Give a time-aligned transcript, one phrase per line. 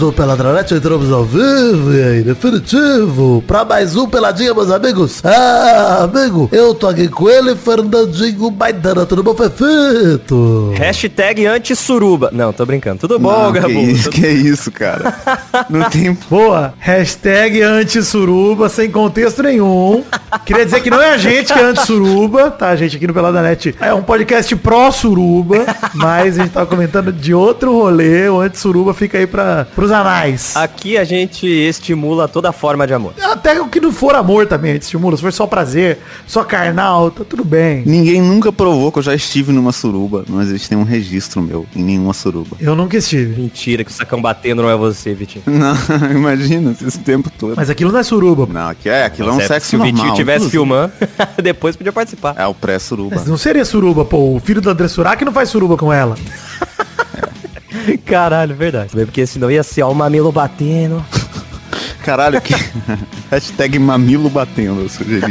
[0.00, 5.24] amigos do Peladronete, entramos ao vivo e aí, definitivo, pra mais um Peladinha, meus amigos.
[5.24, 10.72] Ah, amigo, eu tô aqui com ele, Fernandinho Maidana, tudo bom, Fefito?
[10.74, 12.30] Hashtag anti-suruba.
[12.32, 12.98] Não, tô brincando.
[12.98, 13.68] Tudo bom, Não, Gabu?
[13.68, 15.14] Que isso, que isso, cara.
[15.70, 16.10] Não tem...
[16.28, 20.02] Boa, hashtag anti-suruba, sem contexto nenhum.
[20.44, 22.68] Queria dizer que não é a gente que é anti-suruba, tá?
[22.68, 25.64] A gente aqui no Peladanet é um podcast pró-suruba,
[25.94, 30.56] mas a gente tava comentando de outro rolê, o anti-suruba fica aí pra, pros anais.
[30.56, 33.12] Aqui a gente estimula toda forma de amor.
[33.22, 35.16] Até o que não for amor também, a gente estimula.
[35.16, 37.82] Se for só prazer, só carnal, tá tudo bem.
[37.86, 40.24] Ninguém nunca provou que eu já estive numa suruba.
[40.28, 42.56] Não existe nenhum registro meu em nenhuma suruba.
[42.60, 43.40] Eu nunca estive.
[43.40, 45.44] Mentira que o sacão batendo não é você, Vitinho.
[45.50, 47.54] Não, imagina esse tempo todo.
[47.56, 48.46] Mas aquilo não é suruba.
[48.46, 48.52] pô.
[48.52, 50.16] Não, aqui é, aquilo é um Certo, sexo Se o Vitinho normal.
[50.16, 50.50] tivesse inclusive.
[50.50, 50.92] filmando,
[51.42, 52.34] depois podia participar.
[52.38, 53.16] É o pré-suruba.
[53.16, 54.34] Mas não seria suruba, pô.
[54.36, 56.16] O filho do André Surak não faz suruba com ela.
[58.06, 58.90] Caralho, verdade.
[58.92, 61.04] Porque senão ia ser ó, o mamilo batendo.
[62.04, 62.54] Caralho, que...
[63.30, 65.22] Hashtag mamilo batendo, eu sugeri.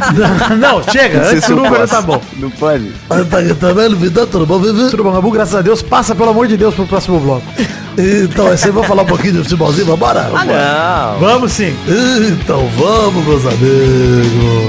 [0.57, 1.19] não, chega.
[1.19, 1.87] Não Antes já posso.
[1.87, 2.21] tá bom.
[2.37, 2.93] Não pode?
[3.09, 4.61] Ah, tá vida, tudo bom?
[4.61, 5.31] Tudo bom, Gabu?
[5.31, 5.81] Graças a Deus.
[5.81, 7.45] Passa, pelo amor de Deus, pro próximo bloco.
[7.97, 10.29] Então, você vai falar um pouquinho de futebolzinho, vambora?
[10.33, 11.19] Ah, não.
[11.19, 11.75] Vamos sim.
[12.31, 14.68] Então vamos, meus amigos.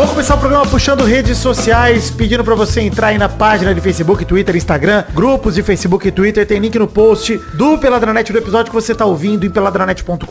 [0.00, 3.82] Vou começar o programa puxando redes sociais, pedindo pra você entrar aí na página de
[3.82, 8.38] Facebook, Twitter, Instagram, grupos de Facebook e Twitter, tem link no post do Peladranet do
[8.38, 10.24] episódio que você tá ouvindo em peladranet.com.br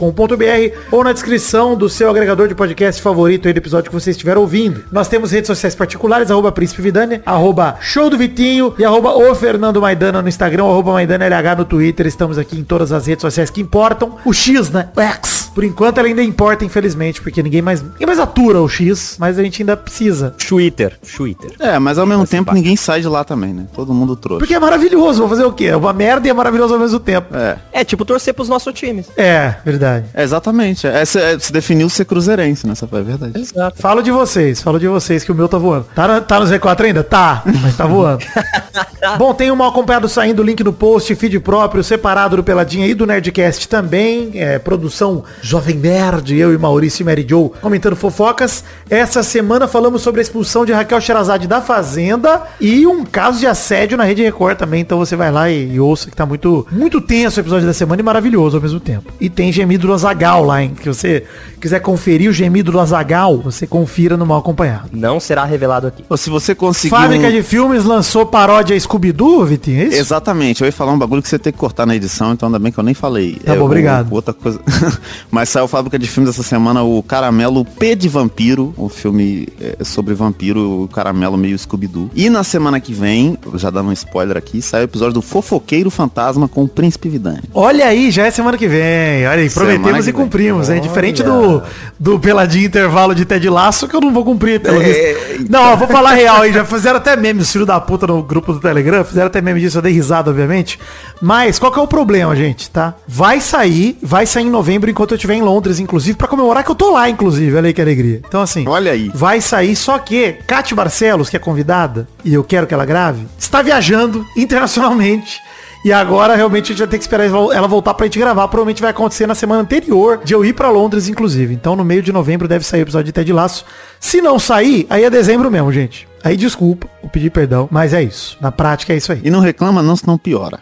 [0.92, 4.40] ou na descrição do seu agregador de podcast favorito aí do episódio que você estiver
[4.40, 4.84] ouvindo.
[4.92, 9.36] Nós temos redes sociais particulares, arroba Príncipe Vidani, arroba Show do Vitinho e arroba o
[9.36, 12.08] Fernando Maidana no Instagram, arroba Maidana LH no Twitter.
[12.08, 14.18] Estamos aqui em todas as redes sociais que importam.
[14.26, 14.90] O X, né?
[14.98, 15.49] O X.
[15.54, 19.38] Por enquanto ela ainda importa, infelizmente, porque ninguém mais, ninguém mais atura o X, mas
[19.38, 20.34] a gente ainda precisa.
[20.48, 20.98] Twitter.
[21.16, 21.52] Twitter.
[21.60, 23.66] É, mas ao mesmo tempo ninguém sai de lá também, né?
[23.74, 24.40] Todo mundo trouxe.
[24.40, 25.66] Porque é maravilhoso, vou fazer o quê?
[25.66, 27.36] É uma merda e é maravilhoso ao mesmo tempo.
[27.36, 29.08] É, É tipo torcer pros nossos times.
[29.18, 30.06] É, verdade.
[30.14, 30.88] é exatamente.
[30.88, 32.74] É, se, é, se definiu ser cruzeirense, né?
[32.74, 33.40] Essa foi a verdade.
[33.40, 33.78] Exato.
[33.82, 35.86] Falo de vocês, falo de vocês que o meu tá voando.
[35.96, 37.04] Tá, na- tá no Z4 ainda?
[37.04, 38.24] Tá, mas tá voando.
[39.18, 42.94] Bom, tem um mal acompanhado saindo, link no post, feed próprio, separado do Peladinha e
[42.94, 44.32] do Nerdcast também.
[44.36, 48.64] É, produção Jovem Nerd, eu e Maurício e Mary Joe comentando fofocas.
[48.90, 53.48] Essa semana falamos sobre a expulsão de Raquel Sherazade da Fazenda e um caso de
[53.48, 54.82] assédio na Rede Record também.
[54.82, 57.74] Então você vai lá e, e ouça que tá muito, muito tenso o episódio da
[57.74, 59.12] semana e maravilhoso ao mesmo tempo.
[59.20, 60.74] E tem gemido do Azagal lá, hein?
[60.80, 61.24] Que você
[61.60, 64.90] quiser conferir o gemido do Azagal, você confira no mal acompanhado.
[64.94, 66.04] Não será revelado aqui.
[66.10, 66.98] Ou se você conseguiu...
[66.98, 69.98] Fábrica de Filmes lançou paródia Scooby-Doo, Vitinho, é isso?
[69.98, 72.60] Exatamente, eu ia falar um bagulho que você tem que cortar na edição, então ainda
[72.60, 73.36] bem que eu nem falei.
[73.46, 74.12] Tá bom, o- obrigado.
[74.14, 74.60] Outra coisa.
[75.32, 79.84] Mas saiu Fábrica de Filmes essa semana, o Caramelo P de Vampiro, um filme é,
[79.84, 82.10] sobre vampiro, o Caramelo meio Scooby-Doo.
[82.16, 85.92] E na semana que vem, já dando um spoiler aqui, sai o episódio do Fofoqueiro
[85.92, 87.42] Fantasma com o Príncipe Vidani.
[87.54, 89.28] Olha aí, já é semana que vem.
[89.28, 90.82] Olha aí, prometemos e cumprimos, hein?
[90.82, 91.62] Diferente do,
[92.00, 95.52] do peladinho intervalo de Ted Laço, que eu não vou cumprir, pelo É, visto.
[95.52, 96.52] Não, eu vou falar real aí.
[96.52, 99.60] Já fizeram até memes, os filhos da puta no grupo do Telegram, fizeram até meme
[99.60, 100.80] disso, eu dei risada, obviamente.
[101.22, 102.96] Mas qual que é o problema, gente, tá?
[103.08, 106.72] Vai sair, vai sair em novembro enquanto eu estiver em Londres, inclusive, pra comemorar que
[106.72, 107.56] eu tô lá, inclusive.
[107.56, 108.22] Olha aí que alegria.
[108.28, 108.68] Então, assim.
[108.68, 109.12] Olha aí.
[109.14, 113.28] Vai sair, só que Cátia Barcelos, que é convidada, e eu quero que ela grave,
[113.38, 115.40] está viajando internacionalmente.
[115.84, 118.48] E agora realmente a gente vai ter que esperar ela voltar pra gente gravar.
[118.50, 121.54] Provavelmente vai acontecer na semana anterior de eu ir pra Londres, inclusive.
[121.54, 123.64] Então no meio de novembro deve sair o episódio de Ted Laço.
[123.98, 126.06] Se não sair, aí é dezembro mesmo, gente.
[126.22, 128.38] Aí desculpa, vou pedir perdão, mas é isso.
[128.42, 129.22] Na prática é isso aí.
[129.24, 130.60] E não reclama não, senão piora.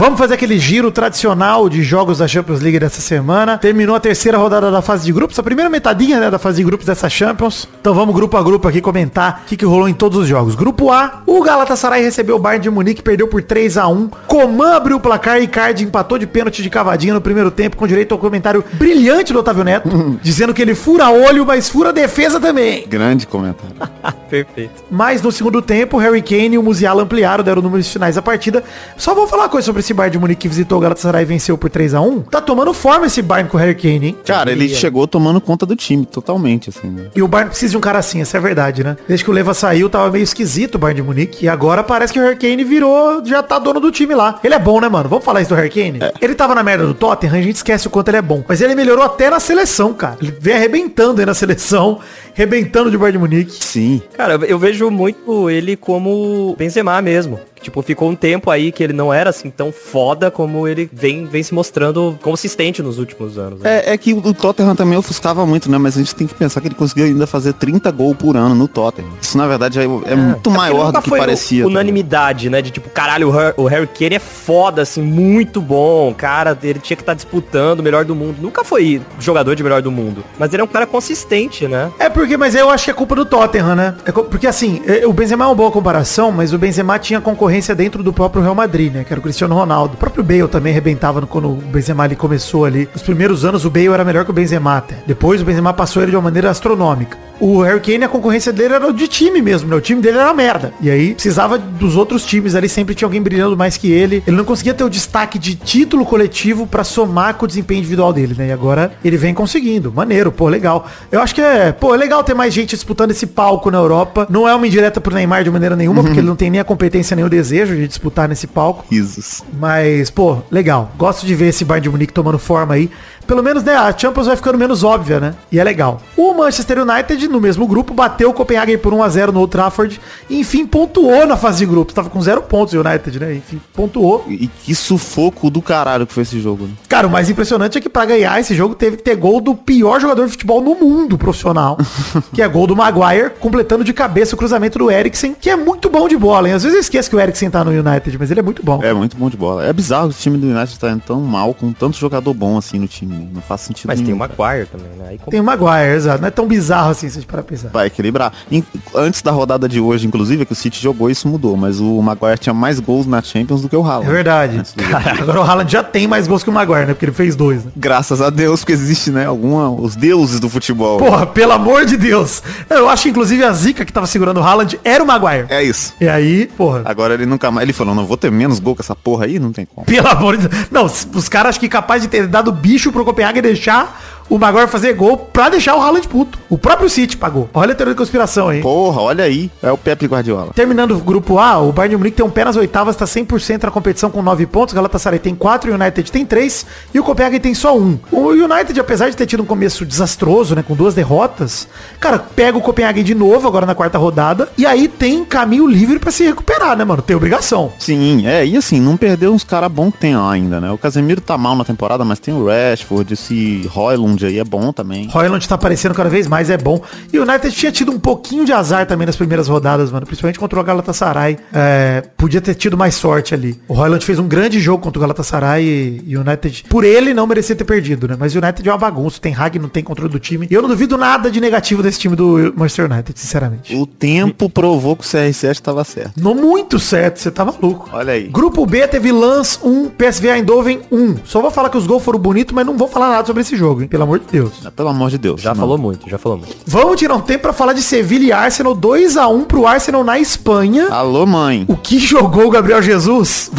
[0.00, 3.58] Vamos fazer aquele giro tradicional de jogos da Champions League dessa semana.
[3.58, 6.64] Terminou a terceira rodada da fase de grupos, a primeira metadinha né, da fase de
[6.64, 7.68] grupos dessa Champions.
[7.78, 10.54] Então vamos grupo a grupo aqui comentar o que, que rolou em todos os jogos.
[10.54, 14.74] Grupo A, o Galatasaray recebeu o Bayern de Munique, perdeu por 3 a 1 Coman
[14.76, 18.12] abriu o placar e Icardi empatou de pênalti de cavadinha no primeiro tempo, com direito
[18.12, 19.90] ao comentário brilhante do Otávio Neto,
[20.22, 22.88] dizendo que ele fura olho, mas fura defesa também.
[22.88, 23.76] Grande comentário.
[24.30, 24.82] Perfeito.
[24.90, 28.22] Mas no segundo tempo, o Harry Kane e o Musiala ampliaram, deram números finais da
[28.22, 28.64] partida.
[28.96, 31.22] Só vou falar uma coisa sobre esse esse Bayern de Munique que visitou o Galatasaray
[31.22, 34.16] e venceu por 3x1, tá tomando forma esse Bayern com o Harry Kane, hein?
[34.24, 37.06] Cara, ele chegou tomando conta do time, totalmente, assim, né?
[37.14, 38.96] E o Bayern precisa de um cara assim, essa é a verdade, né?
[39.08, 41.44] Desde que o Leva saiu, tava meio esquisito o Bayern de Munique.
[41.44, 44.38] E agora parece que o Harry Kane virou, já tá dono do time lá.
[44.44, 45.08] Ele é bom, né, mano?
[45.08, 45.98] Vamos falar isso do Harry Kane?
[46.20, 48.44] Ele tava na merda do Tottenham, a gente esquece o quanto ele é bom.
[48.48, 50.16] Mas ele melhorou até na seleção, cara.
[50.22, 51.98] Ele vem arrebentando aí na seleção,
[52.34, 53.64] arrebentando de Bayern de Munique.
[53.64, 54.00] Sim.
[54.16, 57.40] Cara, eu- eu vejo muito ele como Benzema mesmo.
[57.62, 61.26] Tipo, ficou um tempo aí que ele não era assim tão foda como ele vem,
[61.26, 63.60] vem se mostrando consistente nos últimos anos.
[63.60, 63.82] né?
[63.86, 65.78] É, é que o Tottenham também ofuscava muito, né?
[65.78, 68.54] Mas a gente tem que pensar que ele conseguiu ainda fazer 30 gols por ano
[68.54, 69.10] no Tottenham.
[69.20, 71.62] Isso, na verdade, é, é muito Porque ele maior do que foi parecia.
[71.64, 72.62] tá Unanimidade, né?
[72.62, 76.14] De tipo, caralho, o Har- o Harry Kane é foda, assim, muito bom.
[76.14, 78.36] Cara, ele tinha que estar disputando o melhor do mundo.
[78.40, 80.24] Nunca foi jogador de melhor do mundo.
[80.38, 81.90] Mas ele é um cara consistente, né?
[81.98, 83.94] É porque, mas eu acho que é culpa do Tottenham, né?
[84.06, 87.20] É porque assim, é, o Benzema é uma boa comparação, mas o Benzema tinha
[87.50, 89.04] concorrência dentro do próprio Real Madrid, né?
[89.04, 89.94] Que era o Cristiano Ronaldo.
[89.94, 92.88] O próprio Bale também arrebentava quando o Benzema ali começou ali.
[92.92, 94.96] Nos primeiros anos o Bale era melhor que o Benzema até.
[95.04, 97.18] Depois o Benzema passou ele de uma maneira astronômica.
[97.40, 99.74] O Harry Kane, a concorrência dele era de time mesmo, né?
[99.74, 100.74] O time dele era merda.
[100.80, 104.22] E aí precisava dos outros times ali, sempre tinha alguém brilhando mais que ele.
[104.26, 108.12] Ele não conseguia ter o destaque de título coletivo pra somar com o desempenho individual
[108.12, 108.48] dele, né?
[108.48, 109.90] E agora ele vem conseguindo.
[109.90, 110.86] Maneiro, pô, legal.
[111.10, 114.26] Eu acho que é, pô, é legal ter mais gente disputando esse palco na Europa.
[114.28, 116.64] Não é uma indireta pro Neymar de maneira nenhuma, porque ele não tem nem a
[116.64, 118.84] competência nem o desejo de disputar nesse palco.
[118.90, 119.42] Risos.
[119.58, 120.92] Mas, pô, legal.
[120.98, 122.90] Gosto de ver esse Bayern de Munique tomando forma aí.
[123.26, 125.34] Pelo menos, né, a Champions vai ficando menos óbvia, né?
[125.52, 126.00] E é legal.
[126.16, 130.00] O Manchester United, no mesmo grupo, bateu o Copenhagen por 1x0 no Old Trafford.
[130.28, 131.94] E, enfim, pontuou na fase de grupos.
[131.94, 133.34] Tava com zero pontos o United, né?
[133.34, 134.24] Enfim, pontuou.
[134.28, 136.72] E que sufoco do caralho que foi esse jogo, né?
[136.88, 139.54] Cara, o mais impressionante é que pra ganhar esse jogo teve que ter gol do
[139.54, 141.78] pior jogador de futebol no mundo profissional.
[142.34, 145.88] que é gol do Maguire, completando de cabeça o cruzamento do Eriksen, que é muito
[145.88, 146.54] bom de bola, hein?
[146.54, 148.80] Às vezes eu esqueço que o Eriksen tá no United, mas ele é muito bom.
[148.82, 149.64] É muito bom de bola.
[149.64, 152.58] É bizarro que o time do United tá indo tão mal com tanto jogador bom
[152.58, 153.09] assim no time.
[153.34, 154.18] Não faz sentido Mas tem o nenhum.
[154.18, 155.06] Maguire também, né?
[155.10, 156.20] Aí Tem o Maguire, exato.
[156.20, 157.68] Não é tão bizarro assim, se a gente parar pensar.
[157.68, 158.32] Vai equilibrar.
[158.50, 158.64] In-
[158.94, 161.56] Antes da rodada de hoje, inclusive, é que o City jogou, isso mudou.
[161.56, 164.10] Mas o Maguire tinha mais gols na Champions do que o É Haaland.
[164.10, 164.56] verdade.
[164.76, 165.22] Do jogo.
[165.22, 166.92] Agora o Haaland já tem mais gols que o Maguire, né?
[166.94, 167.72] Porque ele fez dois, né?
[167.76, 169.26] Graças a Deus, porque existe, né?
[169.26, 169.70] Alguma.
[169.70, 170.98] Os deuses do futebol.
[170.98, 172.42] Porra, pelo amor de Deus.
[172.68, 175.46] Eu acho que inclusive a zica que tava segurando o Haaland era o Maguire.
[175.48, 175.94] É isso.
[176.00, 176.82] E aí, porra.
[176.84, 177.62] Agora ele nunca mais.
[177.64, 179.86] Ele falou, não vou ter menos gol com essa porra aí, não tem como.
[179.86, 180.66] Pelo amor de Deus.
[180.70, 184.38] Não, os caras acho que capaz de ter dado bicho pro Copenhague e deixar o
[184.38, 186.38] Maguire fazer gol pra deixar o Haaland puto.
[186.48, 187.50] O próprio City pagou.
[187.52, 188.62] Olha a teoria de conspiração aí.
[188.62, 189.50] Porra, olha aí.
[189.60, 190.52] É o Pepe Guardiola.
[190.54, 193.64] Terminando o grupo A, o Bayern de Munique tem um pé nas oitavas, tá 100%
[193.64, 197.40] na competição com 9 pontos, Galatasaray tem 4, o United tem 3 e o Copenhagen
[197.40, 197.98] tem só 1.
[198.12, 201.66] O United, apesar de ter tido um começo desastroso, né, com duas derrotas,
[201.98, 205.98] cara, pega o Copenhagen de novo agora na quarta rodada e aí tem caminho livre
[205.98, 207.02] pra se recuperar, né, mano?
[207.02, 207.72] Tem obrigação.
[207.78, 210.70] Sim, é, e assim, não perdeu uns caras bons que tem lá ainda, né?
[210.70, 214.72] O Casemiro tá mal na temporada, mas tem o Rashford, esse Roylund aí é bom
[214.72, 215.08] também.
[215.08, 216.80] Royland tá aparecendo cada vez mais, é bom.
[217.12, 220.06] E o United tinha tido um pouquinho de azar também nas primeiras rodadas, mano.
[220.06, 221.38] Principalmente contra o Galatasaray.
[221.52, 223.60] É, podia ter tido mais sorte ali.
[223.68, 227.26] O Royland fez um grande jogo contra o Galatasaray e o United, por ele, não
[227.26, 228.16] merecia ter perdido, né?
[228.18, 229.20] Mas o United é uma bagunça.
[229.20, 230.46] Tem Hag, não tem controle do time.
[230.50, 233.74] E eu não duvido nada de negativo desse time do Manchester United, sinceramente.
[233.74, 236.20] O tempo provou que o CR7 tava certo.
[236.20, 237.88] Não muito certo, você tá maluco.
[237.92, 238.28] Olha aí.
[238.28, 241.16] Grupo B teve Lance 1, PSV Eindhoven 1.
[241.24, 243.56] Só vou falar que os gols foram bonitos, mas não vou falar nada sobre esse
[243.56, 243.88] jogo, hein?
[243.88, 244.52] Pelo amor de Deus.
[244.74, 245.40] Pelo amor de Deus.
[245.40, 245.60] Já não.
[245.60, 246.56] falou muito, já falou muito.
[246.66, 250.88] Vamos tirar um tempo pra falar de Sevilha e Arsenal 2x1 pro Arsenal na Espanha.
[250.90, 251.64] Alô, mãe.
[251.68, 253.50] O que jogou o Gabriel Jesus?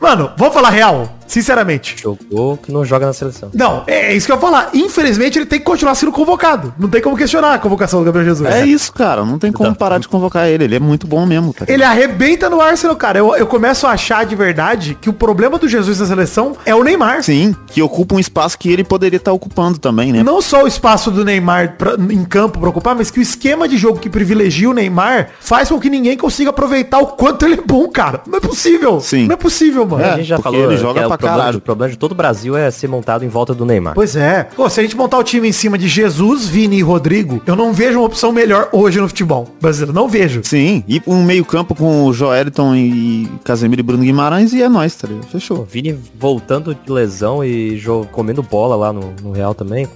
[0.00, 1.17] Mano, vamos falar real.
[1.28, 1.94] Sinceramente.
[2.02, 3.50] Jogou que não joga na seleção.
[3.54, 4.70] Não, é isso que eu ia falar.
[4.74, 6.74] Infelizmente ele tem que continuar sendo convocado.
[6.78, 8.48] Não tem como questionar a convocação do Gabriel Jesus.
[8.52, 9.24] É isso, cara.
[9.24, 10.64] Não tem como parar de convocar ele.
[10.64, 11.70] Ele é muito bom mesmo, cara.
[11.70, 13.18] Ele arrebenta no Arsenal, cara.
[13.18, 16.74] Eu, eu começo a achar de verdade que o problema do Jesus na seleção é
[16.74, 17.22] o Neymar.
[17.22, 20.22] Sim, que ocupa um espaço que ele poderia estar ocupando também, né?
[20.22, 23.68] Não só o espaço do Neymar pra- em campo pra ocupar, mas que o esquema
[23.68, 27.54] de jogo que privilegia o Neymar faz com que ninguém consiga aproveitar o quanto ele
[27.54, 28.20] é bom, cara.
[28.26, 29.00] Não é possível.
[29.00, 29.26] Sim.
[29.26, 30.02] Não é possível, mano.
[30.04, 30.12] É.
[30.12, 31.58] a gente já falou ele joga é pra o problema, caralho.
[31.58, 33.94] o problema de todo o Brasil é ser montado em volta do Neymar.
[33.94, 34.44] Pois é.
[34.44, 37.54] Pô, se a gente montar o time em cima de Jesus, Vini e Rodrigo, eu
[37.56, 39.92] não vejo uma opção melhor hoje no futebol brasileiro.
[39.92, 40.40] Não vejo.
[40.44, 44.68] Sim, e um meio campo com o Joeliton e Casemiro e Bruno Guimarães e é
[44.68, 45.24] nóis, tá ligado?
[45.24, 45.64] O Fechou.
[45.70, 49.86] Vini voltando de lesão e jo- comendo bola lá no, no Real também.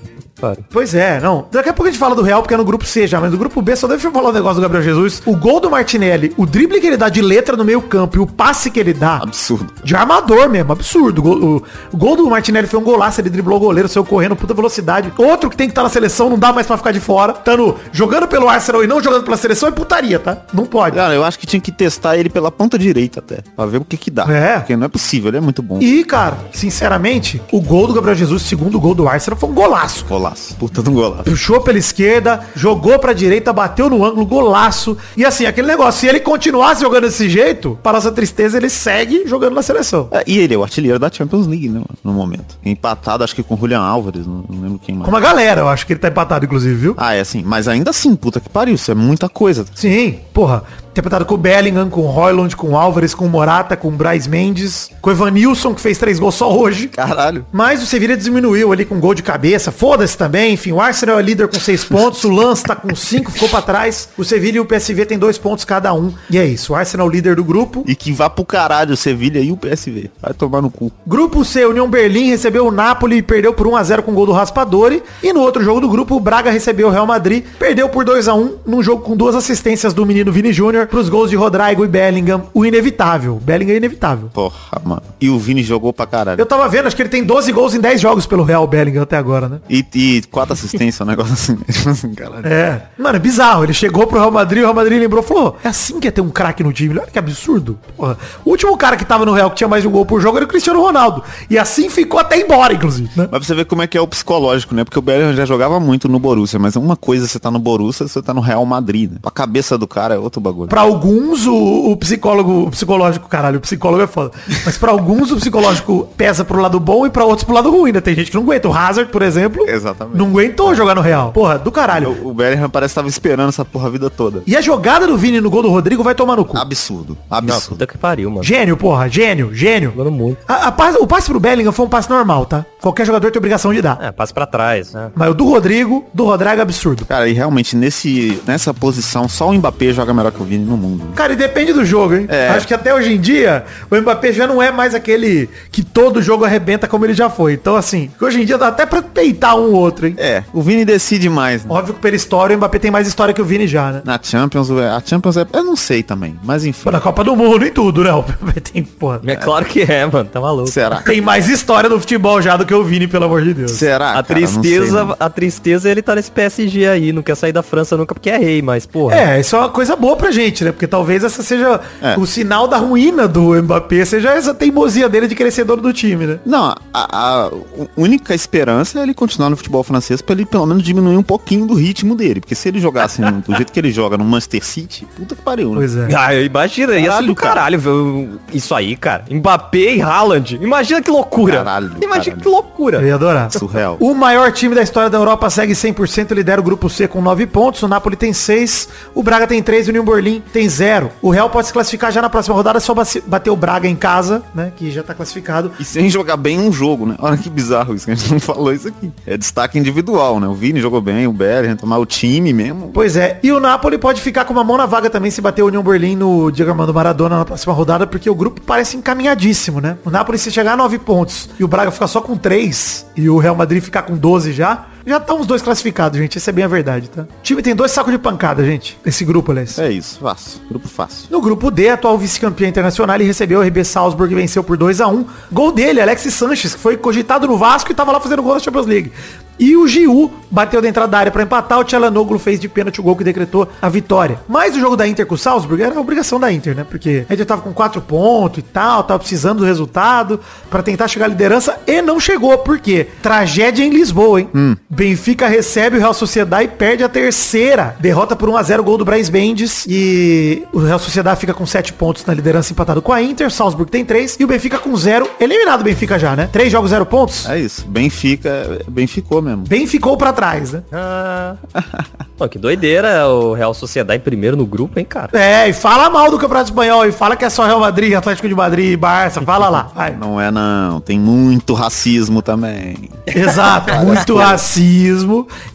[0.71, 1.47] Pois é, não.
[1.51, 3.31] Daqui a pouco a gente fala do Real, porque é no grupo C já, mas
[3.31, 5.23] no grupo B só deixa eu falar um negócio do Gabriel Jesus.
[5.25, 8.21] O gol do Martinelli, o drible que ele dá de letra no meio campo e
[8.21, 9.73] o passe que ele dá, Absurdo.
[9.85, 11.21] de armador mesmo, absurdo.
[11.21, 14.05] O, gol- o- o gol do Martinelli foi um golaço, ele driblou o goleiro, saiu
[14.05, 15.13] correndo, puta velocidade.
[15.17, 17.33] Outro que tem que estar na seleção, não dá mais pra ficar de fora.
[17.33, 20.39] Tando jogando pelo Arsenal e não jogando pela seleção é putaria, tá?
[20.53, 20.97] Não pode.
[20.97, 23.85] Cara, eu acho que tinha que testar ele pela ponta direita até, pra ver o
[23.85, 24.25] que que dá.
[24.33, 24.59] É.
[24.59, 25.79] Porque não é possível, ele é muito bom.
[25.81, 30.05] E, cara, sinceramente, o gol do Gabriel Jesus, segundo gol do Arsenal, foi um golaço.
[30.07, 30.32] Golaço.
[30.59, 31.25] Puta de um golaço.
[31.25, 34.97] Puxou pela esquerda, jogou pra direita, bateu no ângulo, golaço.
[35.17, 39.27] E assim, aquele negócio, se ele continuasse jogando desse jeito, para nossa tristeza, ele segue
[39.27, 40.09] jogando na seleção.
[40.11, 42.59] É, e ele é o artilheiro da Champions League, né, no momento.
[42.65, 45.05] Empatado, acho que com o Julian Álvares, não, não lembro quem mais.
[45.05, 46.95] Com uma galera, eu acho que ele tá empatado, inclusive, viu?
[46.97, 47.43] Ah, é assim.
[47.45, 49.65] Mas ainda assim, puta que pariu, isso é muita coisa.
[49.75, 50.65] Sim, porra.
[50.93, 53.91] Interpretado com o Bellingham, com o Royland, com o Álvares, com o Morata, com o
[53.91, 56.89] Bryce Mendes, com o Evanilson, que fez três gols só hoje.
[56.89, 57.47] Caralho.
[57.51, 59.73] Mas o Sevilla diminuiu ali com gol de cabeça.
[59.73, 60.53] Foda-se também.
[60.53, 62.23] Enfim, o Arsenal é líder com seis pontos.
[62.25, 64.11] O Lance tá com cinco, ficou pra trás.
[64.19, 66.13] O Sevilla e o PSV tem dois pontos cada um.
[66.29, 66.75] E é isso.
[66.75, 67.85] O Arsenal líder do grupo.
[67.87, 70.11] E que vá pro caralho o Sevilha e o PSV.
[70.21, 70.93] Vai tomar no cu.
[71.07, 75.03] Grupo C, União Berlim recebeu o Napoli e perdeu por 1x0 com gol do Raspadori.
[75.23, 77.47] E no outro jogo do grupo, o Braga recebeu o Real Madrid.
[77.59, 81.37] Perdeu por 2x1 num jogo com duas assistências do menino Vini Júnior pros gols de
[81.37, 82.45] Rodrigo e Bellingham.
[82.53, 83.41] O inevitável.
[83.43, 84.31] Bellingham é inevitável.
[84.33, 85.03] Porra, mano.
[85.21, 86.41] E o Vini jogou pra caralho.
[86.41, 89.03] Eu tava vendo, acho que ele tem 12 gols em 10 jogos pelo Real Bellingham
[89.03, 89.61] até agora, né?
[89.69, 91.59] E, e quatro assistências, um negócio assim.
[91.89, 92.47] Assim, caralho.
[92.47, 92.83] É.
[92.99, 93.65] Mano, é bizarro.
[93.65, 96.21] Ele chegou pro Real Madrid, o Real Madrid lembrou, falou, é assim que é ter
[96.21, 96.99] um craque no time.
[96.99, 97.79] Olha que absurdo.
[97.97, 98.17] Porra.
[98.45, 100.37] O último cara que tava no Real que tinha mais de um gol por jogo
[100.37, 101.23] era o Cristiano Ronaldo.
[101.51, 103.29] E assim ficou até embora, inclusive, né?
[103.31, 104.85] Mas pra você ver como é que é o psicológico, né?
[104.85, 108.07] Porque o Bellingham já jogava muito no Borussia, mas uma coisa você tá no Borussia,
[108.07, 109.19] você tá no Real Madrid, né?
[109.23, 110.69] A cabeça do cara é outro bagulho.
[110.73, 114.31] Pra alguns, o, o psicólogo, o psicológico, caralho, o psicólogo é foda.
[114.65, 117.93] Mas pra alguns, o psicológico pesa pro lado bom e pra outros pro lado ruim,
[117.93, 118.01] né?
[118.01, 118.71] Tem gente que não aguenta.
[118.71, 120.17] O Hazard, por exemplo, Exatamente.
[120.17, 121.31] não aguentou jogar no Real.
[121.31, 122.17] Porra, do caralho.
[122.25, 124.43] O, o Bellingham parece que tava esperando essa porra a vida toda.
[124.47, 126.57] E a jogada do Vini no gol do Rodrigo vai tomar no cu.
[126.57, 127.19] Absurdo.
[127.31, 127.69] Não, Absurdo.
[127.69, 128.43] puta que pariu, mano.
[128.43, 129.91] Gênio, porra, gênio, gênio.
[129.95, 130.39] Jogando muito.
[130.49, 132.65] A- a passe- o passe pro Bellingham foi um passe normal, tá?
[132.81, 133.99] Qualquer jogador tem obrigação de dar.
[134.01, 135.11] É, passe pra trás, né?
[135.15, 137.05] Mas o do Rodrigo, do Rodrigo é absurdo.
[137.05, 140.77] Cara, e realmente nesse, nessa posição, só o Mbappé joga melhor que o Vini no
[140.77, 141.05] mundo.
[141.05, 141.11] né?
[141.15, 142.27] Cara, e depende do jogo, hein?
[142.29, 142.49] É.
[142.49, 146.23] Acho que até hoje em dia, o Mbappé já não é mais aquele que todo
[146.23, 147.55] jogo arrebenta como ele já foi.
[147.55, 150.15] Então, assim, hoje em dia dá até pra peitar um ou outro, hein?
[150.19, 151.65] É, o Vini decide mais.
[151.65, 151.71] né?
[151.73, 154.03] Óbvio que pela história, o Mbappé tem mais história que o Vini já, né?
[154.05, 155.47] Na Champions, a Champions é.
[155.53, 156.85] Eu não sei também, mas enfim.
[156.85, 158.13] Pô, na Copa do Mundo e tudo, né?
[158.13, 160.29] O Mbappé tem, porra, É claro que é, mano.
[160.33, 160.69] Tá maluco.
[160.69, 161.03] Será?
[161.03, 163.73] tem mais história no futebol já do que o Vini, pelo amor de Deus.
[163.73, 164.11] Será?
[164.19, 164.27] A cara?
[164.27, 165.17] Sei, tristeza, não.
[165.19, 168.37] a tristeza ele tá nesse PSG aí, não quer sair da França nunca porque é
[168.39, 169.17] rei, mas porra.
[169.17, 170.73] É, isso é uma coisa boa pra gente, né?
[170.73, 172.17] Porque talvez essa seja É.
[172.19, 176.27] o sinal da ruína do Mbappé, seja essa teimosia dele de ser dono do time,
[176.27, 176.39] né?
[176.47, 177.51] Não, a, a
[177.97, 181.67] única esperança é ele continuar no futebol francês pra ele pelo menos diminuir um pouquinho
[181.67, 182.41] do ritmo dele.
[182.41, 185.43] Porque se ele jogasse no- do jeito que ele joga no Manchester City, puta que
[185.43, 185.77] pariu, né?
[185.77, 186.09] Pois é.
[186.15, 187.55] Ah, imagina, ia ser Caralho, do cara.
[187.55, 189.25] caralho ver isso aí, cara.
[189.31, 190.59] Mbappé e Haaland.
[190.63, 191.59] Imagina que loucura.
[191.59, 192.43] Caralho, Imagina caralho.
[192.43, 193.01] que loucura.
[193.01, 193.51] Eu ia adorar.
[193.51, 193.97] Surreal.
[194.01, 197.47] O maior time da história da Europa segue 100%, lidera o grupo C com 9
[197.47, 200.05] pontos, o Napoli tem 6, o Braga tem 3 e o União
[200.53, 201.11] Tem 0.
[201.21, 202.95] O Real pode se classificar já na próxima rodada, é só
[203.27, 205.73] bater o Braga em casa, né, que já tá classificado.
[205.79, 207.17] E sem jogar bem um jogo, né?
[207.19, 209.13] Olha que bizarro isso, que a gente não falou isso aqui.
[209.27, 210.47] É destaque individual, né?
[210.47, 212.91] O Vini jogou bem, o Bellingham, tomar o time mesmo.
[212.93, 215.63] Pois é, e o Napoli pode ficar com uma mão na vaga também se bater
[215.63, 219.81] o União Berlim no Diego Armando Maradona na próxima rodada, porque o grupo parece encaminhadíssimo,
[219.81, 219.97] né?
[220.05, 223.29] O Napoli se chegar a 9 pontos e o Braga ficar só com 3 e
[223.29, 226.39] o Real Madrid ficar com 12 já, já estão os dois classificados, gente.
[226.39, 227.23] Essa é bem a verdade, tá?
[227.23, 228.99] O time tem dois sacos de pancada, gente.
[229.05, 229.79] Esse grupo, aliás.
[229.79, 230.61] É isso, fácil.
[230.69, 231.27] Grupo fácil.
[231.31, 235.01] No grupo D, atual vice-campeão internacional, ele recebeu o RB Salzburg e venceu por 2
[235.01, 238.43] a 1 Gol dele, Alexis Sanches, que foi cogitado no Vasco e tava lá fazendo
[238.43, 239.13] gol na Champions League.
[239.59, 243.03] E o Giu bateu dentro da área para empatar, o Tchalanoglu fez de pênalti o
[243.03, 244.41] gol que decretou a vitória.
[244.49, 246.85] Mas o jogo da Inter com o Salzburg era a obrigação da Inter, né?
[246.85, 250.41] Porque a Inter tava com 4 pontos e tal, tava precisando do resultado
[250.71, 252.59] para tentar chegar à liderança e não chegou.
[252.59, 253.07] Por quê?
[253.23, 254.49] Tragédia em Lisboa, hein?
[254.95, 257.97] Benfica recebe o Real Sociedade e perde a terceira.
[257.99, 259.87] Derrota por 1x0 gol do Braz Mendes.
[259.89, 263.51] E o Real Sociedade fica com 7 pontos na liderança empatado com a Inter.
[263.51, 264.37] Salzburg tem 3.
[264.39, 265.31] E o Benfica com 0.
[265.41, 266.47] Eliminado o Benfica já, né?
[266.53, 267.49] 3 jogos, 0 pontos.
[267.49, 267.87] É isso.
[267.87, 269.65] Benfica, Benficou mesmo.
[269.67, 270.83] Bem ficou pra trás, né?
[270.93, 271.57] Ah,
[272.37, 275.31] Pô, que doideira o Real Sociedade em primeiro no grupo, hein, cara?
[275.33, 278.49] É, e fala mal do Campeonato Espanhol, e fala que é só Real Madrid, Atlético
[278.49, 280.17] de Madrid, Barça, fala lá, vai.
[280.17, 283.11] Não é não, tem muito racismo também.
[283.27, 284.82] Exato, muito racismo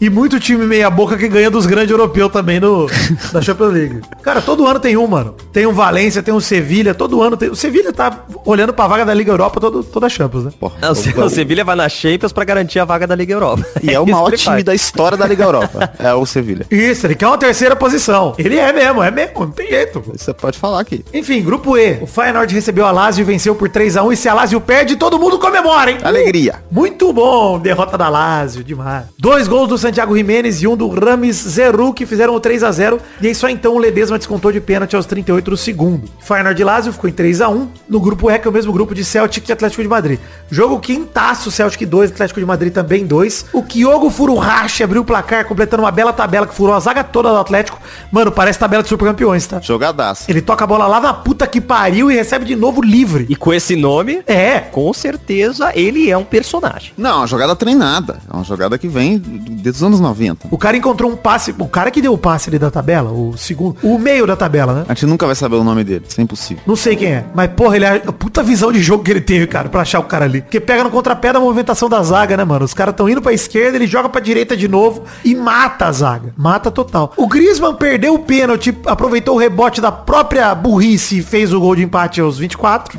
[0.00, 2.86] e muito time meia boca que ganha dos grandes europeus também no,
[3.32, 4.00] da Champions League.
[4.22, 5.34] Cara, todo ano tem um, mano.
[5.52, 7.48] Tem um Valência, tem um Sevilha, todo ano tem.
[7.48, 10.50] O Sevilha tá olhando pra vaga da Liga Europa todo, toda a Champions, né?
[10.58, 13.32] Porra, Não, o Se- o Sevilha vai na Champions pra garantir a vaga da Liga
[13.32, 13.64] Europa.
[13.82, 15.90] E é o isso maior time da história da Liga Europa.
[15.98, 16.66] É o Sevilha.
[16.70, 18.34] Isso, ele quer uma terceira posição.
[18.38, 20.02] Ele é mesmo, é mesmo, não tem jeito.
[20.14, 21.04] Você pode falar aqui.
[21.12, 21.98] Enfim, grupo E.
[22.00, 24.12] O Feyenoord recebeu a Lazio e venceu por 3x1.
[24.12, 25.98] E se a Lazio perde, todo mundo comemora, hein?
[26.02, 26.56] Alegria.
[26.70, 28.97] Muito bom, derrota da Lazio, demais.
[29.18, 32.70] Dois gols do Santiago Jimenez e um do Rames Zeru, que fizeram o 3 a
[32.72, 36.08] 0 E aí só então o Ledesma descontou de pênalti aos 38 do segundo.
[36.20, 38.72] Feyenoord e Lazio ficou em 3 a 1 No grupo E, que é o mesmo
[38.72, 40.18] grupo de Celtic e Atlético de Madrid.
[40.50, 43.46] Jogo quintaço, Celtic 2, Atlético de Madrid também 2.
[43.52, 47.28] O Kyogo Furuhashi abriu o placar, completando uma bela tabela que furou a zaga toda
[47.30, 47.78] do Atlético.
[48.10, 49.60] Mano, parece tabela de supercampeões, tá?
[49.60, 50.24] Jogadaço.
[50.28, 53.26] Ele toca a bola lá na puta que pariu e recebe de novo livre.
[53.28, 56.92] E com esse nome, É, com certeza ele é um personagem.
[56.96, 58.18] Não, é uma jogada treinada.
[58.30, 60.48] É uma jogada que vem desde os anos 90.
[60.50, 61.54] O cara encontrou um passe.
[61.58, 63.76] O cara que deu o passe ali da tabela, o segundo.
[63.82, 64.84] O meio da tabela, né?
[64.88, 66.04] A gente nunca vai saber o nome dele.
[66.08, 66.62] Isso é impossível.
[66.66, 67.24] Não sei quem é.
[67.34, 70.00] Mas, porra, ele é a puta visão de jogo que ele teve, cara, pra achar
[70.00, 70.42] o cara ali.
[70.42, 72.64] Porque pega no contrapé da movimentação da zaga, né, mano?
[72.64, 75.92] Os caras tão indo pra esquerda, ele joga pra direita de novo e mata a
[75.92, 76.32] zaga.
[76.36, 77.12] Mata total.
[77.16, 81.76] O Griezmann perdeu o pênalti, aproveitou o rebote da própria burrice e fez o gol
[81.76, 82.98] de empate aos 24.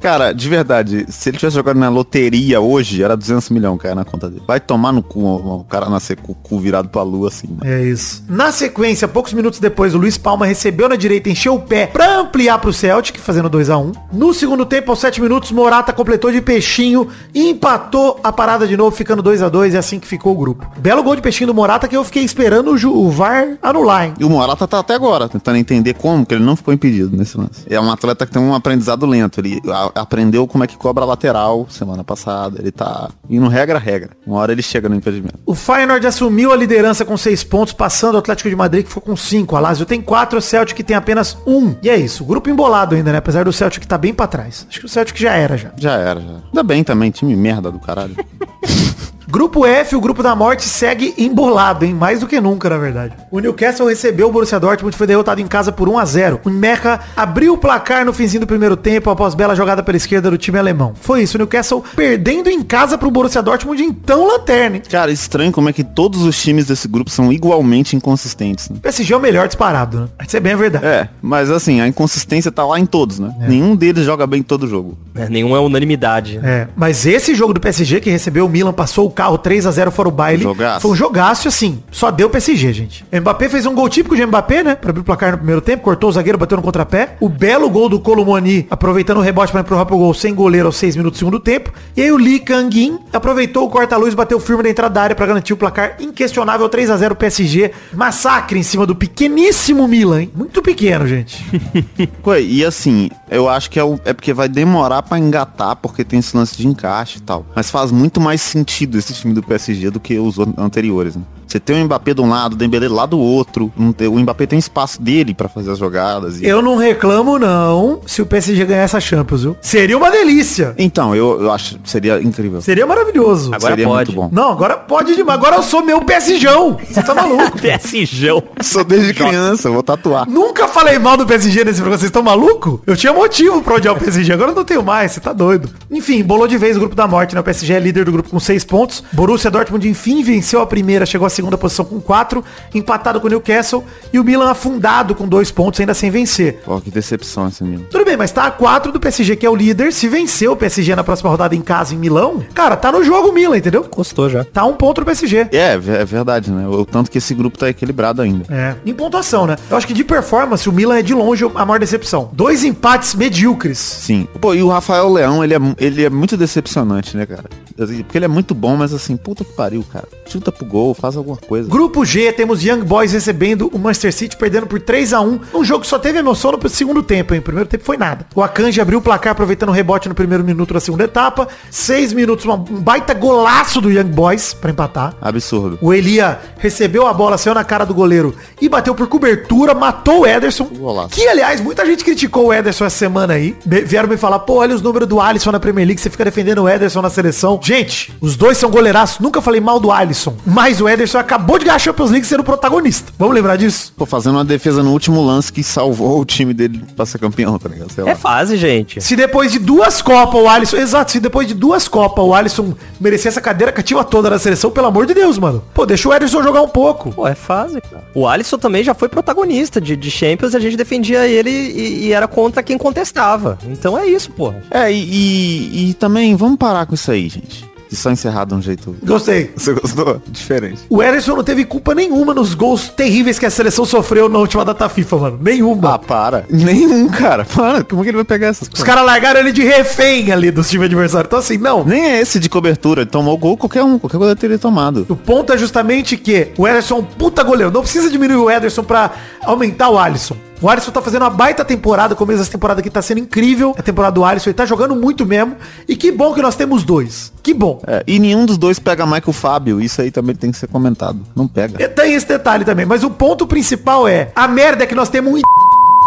[0.00, 4.04] Cara, de verdade, se ele tivesse jogado na loteria hoje, era 200 milhões, cara, na
[4.04, 4.42] conta dele.
[4.46, 7.60] Vai tomar no cu o cara nascer com o cu virado pra lua assim, mano.
[7.70, 8.24] É isso.
[8.28, 12.18] Na sequência, poucos minutos depois, o Luiz Palma recebeu na direita, encheu o pé pra
[12.20, 16.32] ampliar pro Celtic, fazendo 2 a 1 No segundo tempo, aos 7 minutos, Morata completou
[16.32, 20.32] de peixinho empatou a parada de novo, ficando 2 a 2 e assim que ficou
[20.32, 20.66] o grupo.
[20.78, 24.06] Belo gol de peixinho do Morata que eu fiquei esperando o, Ju- o VAR anular,
[24.06, 24.14] hein?
[24.18, 27.36] E o Morata tá até agora, tentando entender como que ele não ficou impedido nesse
[27.36, 27.64] lance.
[27.68, 29.40] É um atleta que tem um aprendizado lento.
[29.40, 32.58] Ele a- aprendeu como é que cobra a lateral semana passada.
[32.60, 34.10] Ele tá indo regra a regra.
[34.26, 35.38] Uma hora ele chega no impedimento.
[35.46, 39.02] O Feyenoord assumiu a liderança com 6 pontos, passando o Atlético de Madrid, que ficou
[39.02, 39.56] com 5.
[39.56, 41.56] A Lazio tem 4, o Celtic tem apenas 1.
[41.56, 41.76] Um.
[41.82, 42.24] E é isso.
[42.24, 43.18] Grupo embolado ainda, né?
[43.18, 44.66] Apesar do Celtic tá bem pra trás.
[44.68, 45.70] Acho que o Celtic já era, já.
[45.76, 46.36] Já era, já.
[46.46, 48.16] Ainda bem também, time merda do caralho.
[49.30, 51.94] Grupo F, o grupo da morte, segue embolado, hein?
[51.94, 53.14] Mais do que nunca, na verdade.
[53.30, 56.40] O Newcastle recebeu o Borussia Dortmund e foi derrotado em casa por 1 a 0
[56.44, 60.32] O Mecha abriu o placar no finzinho do primeiro tempo após bela jogada pela esquerda
[60.32, 60.94] do time alemão.
[61.00, 64.82] Foi isso, o Newcastle perdendo em casa pro Borussia Dortmund, então lanterna, hein?
[64.90, 68.78] Cara, estranho como é que todos os times desse grupo são igualmente inconsistentes, né?
[68.78, 70.08] O PSG é o melhor disparado, né?
[70.26, 70.84] Isso é bem a verdade.
[70.84, 73.32] É, mas assim, a inconsistência tá lá em todos, né?
[73.38, 74.98] Nenhum deles joga bem todo jogo.
[75.14, 76.40] É, nenhum é unanimidade.
[76.42, 79.70] É, mas esse jogo do PSG que recebeu o Milan, passou o carro 3 a
[79.70, 80.42] 0 fora o baile.
[80.42, 80.80] Jogaço.
[80.80, 81.82] Foi um jogaço assim.
[81.90, 83.04] Só deu PSG, gente.
[83.12, 84.74] Mbappé fez um gol típico de Mbappé, né?
[84.74, 87.16] Pra abrir o placar no primeiro tempo, cortou o zagueiro, bateu no contrapé.
[87.20, 90.76] O belo gol do Colomoni, aproveitando o rebote para empurrar pro gol sem goleiro aos
[90.76, 91.70] 6 minutos do segundo tempo.
[91.96, 95.26] E aí o Lee Kangin aproveitou o corta-luz, bateu firme na entrada da área pra
[95.26, 97.72] garantir o placar inquestionável 3 a 0 PSG.
[97.92, 100.30] Massacre em cima do pequeníssimo Milan, hein?
[100.34, 101.44] Muito pequeno, gente.
[102.42, 106.18] E assim, eu acho que é, o- é porque vai demorar pra engatar, porque tem
[106.20, 107.44] esse lance de encaixe e tal.
[107.54, 111.22] Mas faz muito mais sentido esse time do PSG do que os an- anteriores, né?
[111.50, 113.72] Você tem o Mbappé de um lado, o Dembélé lá do outro.
[113.76, 116.40] O Mbappé tem espaço dele pra fazer as jogadas.
[116.40, 119.56] e- Eu não reclamo, não, se o PSG ganhar essa Champions, viu?
[119.60, 120.74] Seria uma delícia.
[120.78, 122.60] Então, eu, eu acho que seria incrível.
[122.60, 123.52] Seria maravilhoso.
[123.52, 124.14] Agora seria pode.
[124.16, 124.30] muito bom.
[124.32, 125.36] Não, agora pode demais.
[125.40, 126.78] Agora eu sou meu PSGão.
[126.88, 127.58] Você tá maluco?
[127.58, 128.40] PSGão.
[128.62, 130.28] Sou desde criança, eu vou tatuar.
[130.30, 131.98] Nunca falei mal do PSG nesse programa.
[131.98, 132.80] Vocês estão maluco?
[132.86, 134.32] Eu tinha motivo pra odiar o PSG.
[134.32, 135.10] Agora eu não tenho mais.
[135.10, 135.68] Você tá doido.
[135.90, 137.40] Enfim, bolou de vez o grupo da morte, né?
[137.40, 139.02] O PSG é líder do grupo com seis pontos.
[139.12, 141.04] Borussia Dortmund, enfim, venceu a primeira.
[141.04, 142.44] Chegou à segunda posição com quatro.
[142.74, 143.84] Empatado com o Newcastle.
[144.12, 146.60] E o Milan afundado com dois pontos, ainda sem vencer.
[146.64, 147.86] Pô, que decepção esse menino.
[147.90, 149.92] Tudo bem, mas tá a 4 do PSG, que é o líder.
[149.92, 153.28] Se vencer o PSG na próxima rodada em casa, em Milão, cara, tá no jogo
[153.28, 153.84] o Milan, entendeu?
[153.84, 154.44] Costou já.
[154.44, 155.48] Tá um ponto do PSG.
[155.52, 156.68] É, é verdade, né?
[156.68, 158.44] O tanto que esse grupo tá equilibrado ainda.
[158.52, 158.76] É.
[158.84, 159.56] Em pontuação, né?
[159.70, 162.30] Eu acho que de performance, o Milan é de longe a maior decepção.
[162.32, 163.78] Dois empates medíocres.
[163.78, 164.28] Sim.
[164.40, 167.44] Pô, e o Rafael Leão, ele é, ele é muito decepcionante, né, cara?
[167.80, 170.06] Assim, Porque ele é muito bom, mas assim, puta que pariu, cara.
[170.26, 171.68] Chuta pro gol, faz alguma coisa.
[171.68, 175.64] Grupo G, temos Young Boys recebendo o Manchester City, perdendo por 3 a 1 Um
[175.64, 177.40] jogo que só teve emoção no segundo tempo, hein?
[177.40, 178.26] O primeiro tempo foi nada.
[178.34, 181.48] O Akanji abriu o placar aproveitando o rebote no primeiro minuto da segunda etapa.
[181.70, 185.14] Seis minutos, um baita golaço do Young Boys pra empatar.
[185.20, 185.78] Absurdo.
[185.80, 190.20] O Elia recebeu a bola, saiu na cara do goleiro e bateu por cobertura, matou
[190.20, 190.64] o Ederson.
[190.64, 191.10] Golaço.
[191.10, 193.56] Que, aliás, muita gente criticou o Ederson essa semana aí.
[193.64, 196.62] Vieram me falar, pô, olha os números do Alisson na Premier League, você fica defendendo
[196.62, 197.58] o Ederson na seleção.
[197.70, 199.20] Gente, os dois são goleiraços.
[199.20, 200.34] Nunca falei mal do Alisson.
[200.44, 203.12] Mas o Ederson acabou de ganhar a Champions League sendo protagonista.
[203.16, 203.92] Vamos lembrar disso?
[203.96, 207.56] Pô, fazendo uma defesa no último lance que salvou o time dele pra ser campeão,
[207.60, 207.92] tá ligado?
[207.92, 208.10] Sei lá.
[208.10, 209.00] É fase, gente.
[209.00, 210.78] Se depois de duas Copas o Alisson...
[210.78, 214.72] Exato, se depois de duas Copas o Alisson merecer essa cadeira cativa toda na seleção,
[214.72, 215.62] pelo amor de Deus, mano.
[215.72, 217.12] Pô, deixa o Ederson jogar um pouco.
[217.12, 218.02] Pô, é fase, cara.
[218.16, 222.06] O Alisson também já foi protagonista de, de Champions e a gente defendia ele e,
[222.06, 223.56] e era contra quem contestava.
[223.68, 224.60] Então é isso, porra.
[224.72, 227.59] É, e, e, e também, vamos parar com isso aí, gente.
[227.90, 228.96] De só encerrar de um jeito...
[229.02, 229.50] Gostei.
[229.56, 230.22] Você gostou?
[230.28, 230.80] Diferente.
[230.88, 234.64] O Ederson não teve culpa nenhuma nos gols terríveis que a seleção sofreu na última
[234.64, 235.38] data FIFA, mano.
[235.42, 235.94] Nenhuma.
[235.94, 236.44] Ah, para.
[236.48, 237.44] Nenhum, cara.
[237.44, 237.82] Para.
[237.82, 240.84] Como que ele vai pegar essas Os caras largaram ele de refém ali do time
[240.84, 241.26] adversário.
[241.26, 241.84] Então assim, não.
[241.84, 243.02] Nem é esse de cobertura.
[243.02, 243.98] Ele tomou gol qualquer um.
[243.98, 245.06] Qualquer coisa teria tomado.
[245.08, 247.72] O ponto é justamente que o Ederson é um puta goleiro.
[247.72, 249.10] Não precisa diminuir o Ederson pra
[249.42, 250.36] aumentar o Alisson.
[250.62, 253.74] O Alisson tá fazendo uma baita temporada, o começo dessa temporada aqui tá sendo incrível.
[253.78, 255.56] A temporada do Alisson, ele tá jogando muito mesmo.
[255.88, 257.32] E que bom que nós temos dois.
[257.42, 257.80] Que bom.
[257.86, 259.80] É, e nenhum dos dois pega mais que o Fábio.
[259.80, 261.18] Isso aí também tem que ser comentado.
[261.34, 261.82] Não pega.
[261.82, 265.08] E Tem esse detalhe também, mas o ponto principal é, a merda é que nós
[265.08, 265.36] temos um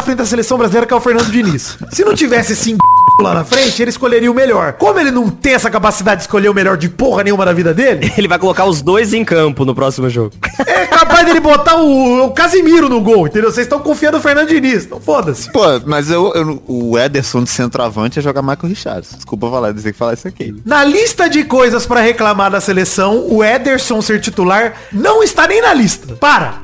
[0.02, 1.78] frente da seleção brasileira que é o Fernando Diniz.
[1.92, 2.76] Se não tivesse esse
[3.22, 4.74] lá na frente, ele escolheria o melhor.
[4.74, 7.74] Como ele não tem essa capacidade de escolher o melhor de porra nenhuma da vida
[7.74, 10.32] dele, Ele vai colocar os dois em campo no próximo jogo.
[10.66, 13.52] é capaz dele botar o, o Casimiro no gol, entendeu?
[13.52, 15.52] Vocês estão confiando no Fernando Diniz, então foda-se.
[15.52, 19.16] Pô, mas eu, eu- o Ederson de centroavante ia jogar o Richardson.
[19.16, 20.56] Desculpa falar, eu que falar isso aqui.
[20.66, 25.62] Na lista de coisas pra reclamar da seleção, o Ederson ser titular não está nem
[25.62, 26.16] na lista.
[26.16, 26.56] Para!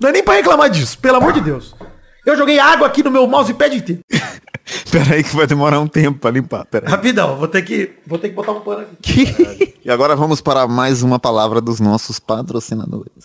[0.00, 1.74] Não é nem pra reclamar disso, pelo amor de Deus.
[2.24, 4.00] Eu joguei água aqui no meu mousepad inteiro.
[4.90, 6.64] Pera aí que vai demorar um tempo pra limpar.
[6.64, 6.90] Pera aí.
[6.90, 9.74] Rapidão, vou ter que, vou ter que botar um pano aqui.
[9.84, 13.22] E agora vamos para mais uma palavra dos nossos patrocinadores.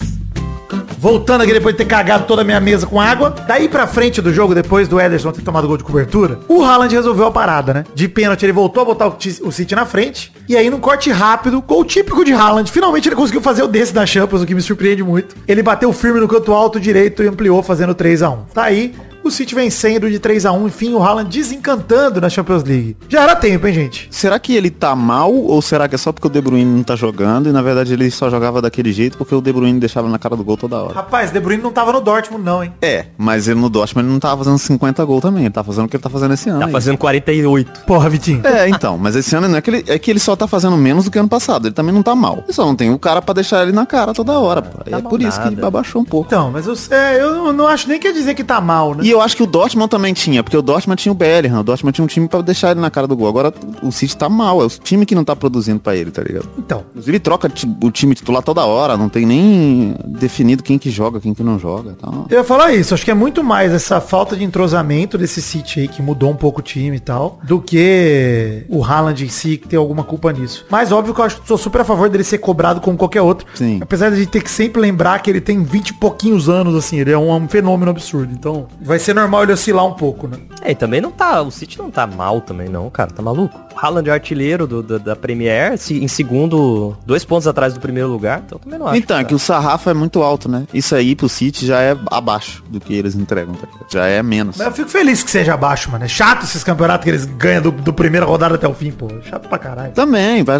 [0.99, 3.33] Voltando aqui depois de ter cagado toda a minha mesa com água.
[3.47, 6.93] Daí pra frente do jogo, depois do Ederson ter tomado gol de cobertura, o Haaland
[6.93, 7.83] resolveu a parada, né?
[7.95, 10.33] De pênalti, ele voltou a botar o, City na frente.
[10.49, 12.69] E aí, num corte rápido, gol típico de Haaland.
[12.69, 15.37] Finalmente ele conseguiu fazer o desse da Champions, o que me surpreende muito.
[15.47, 18.93] Ele bateu firme no canto alto direito e ampliou, fazendo 3 a 1 Tá aí.
[19.23, 22.95] O City vencendo de 3 a 1 enfim, o Haaland desencantando na Champions League.
[23.07, 24.07] Já era tempo, hein, gente?
[24.11, 26.83] Será que ele tá mal ou será que é só porque o De Bruyne não
[26.83, 30.07] tá jogando e na verdade ele só jogava daquele jeito porque o De Bruyne deixava
[30.09, 30.93] na cara do gol toda hora?
[30.93, 32.73] Rapaz, De Bruyne não tava no Dortmund, não, hein?
[32.81, 35.85] É, mas ele no Dortmund ele não tava fazendo 50 gols também, ele tá fazendo
[35.85, 36.59] o que ele tá fazendo esse ano.
[36.61, 36.71] Tá aí.
[36.71, 37.81] fazendo 48.
[37.85, 38.41] Porra, Vitinho.
[38.45, 40.75] É, então, mas esse ano não é que, ele, é que ele só tá fazendo
[40.77, 41.67] menos do que ano passado.
[41.67, 42.39] Ele também não tá mal.
[42.45, 44.79] Ele só não tem o cara pra deixar ele na cara toda hora, pô.
[44.85, 45.67] é mal por isso que ele nada.
[45.67, 46.27] abaixou um pouco.
[46.27, 49.03] Então, mas eu, é, eu não- acho nem que ia dizer que tá mal, né?
[49.03, 51.63] E eu acho que o Dortmund também tinha, porque o Dortmund tinha o Bellingham, o
[51.63, 53.27] Dortmund tinha um time pra deixar ele na cara do gol.
[53.27, 56.21] Agora o City tá mal, é o time que não tá produzindo pra ele, tá
[56.21, 56.49] ligado?
[56.57, 57.51] Então, Inclusive ele troca
[57.83, 61.57] o time titular toda hora, não tem nem definido quem que joga, quem que não
[61.59, 61.95] joga.
[61.97, 65.41] Então, Eu ia falar isso, acho que é muito mais essa falta de entrosamento desse
[65.41, 69.29] City aí, que mudou um pouco o time e tal, do que o Haaland em
[69.29, 70.65] si, que tem alguma culpa nisso.
[70.69, 73.47] Mas óbvio que eu acho, sou super a favor dele ser cobrado como qualquer outro.
[73.53, 73.79] Sim.
[73.81, 76.75] Apesar de a gente ter que sempre lembrar que ele tem 20 e pouquinhos anos,
[76.75, 78.33] assim, ele é um, um fenômeno absurdo.
[78.33, 80.37] Então, vai ser normal ele oscilar um pouco, né?
[80.61, 81.41] É, e também não tá.
[81.41, 83.09] O City não tá mal também, não, cara.
[83.11, 83.57] Tá maluco?
[83.73, 88.09] O Haaland é artilheiro do, do- da Premier, em segundo, dois pontos atrás do primeiro
[88.09, 88.41] lugar.
[88.45, 88.97] Então eu também não acho.
[88.97, 90.65] então, é que o sarrafo é muito alto, né?
[90.73, 93.85] Isso aí pro City já é abaixo do que eles entregam, tá ligado?
[93.91, 94.57] Já é menos.
[94.57, 96.03] Mas eu fico feliz que seja abaixo, mano.
[96.03, 99.07] É chato esses campeonatos que eles ganham do, do primeira rodada até o fim, pô.
[99.23, 99.93] Chato pra caralho.
[99.93, 100.59] Também, vai.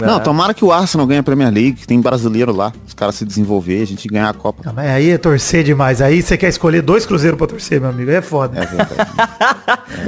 [0.00, 2.72] Não, tomara que o Arsenal ganhe a Premier League, que tem brasileiro lá.
[2.86, 4.62] Os caras se desenvolver, a gente ganhar a Copa.
[4.64, 6.00] Não, mas aí é torcer demais.
[6.00, 8.10] Aí você quer escolher dois cruzeiros pra torcer, meu amigo.
[8.10, 8.58] Aí é foda.
[8.58, 9.00] É verdade.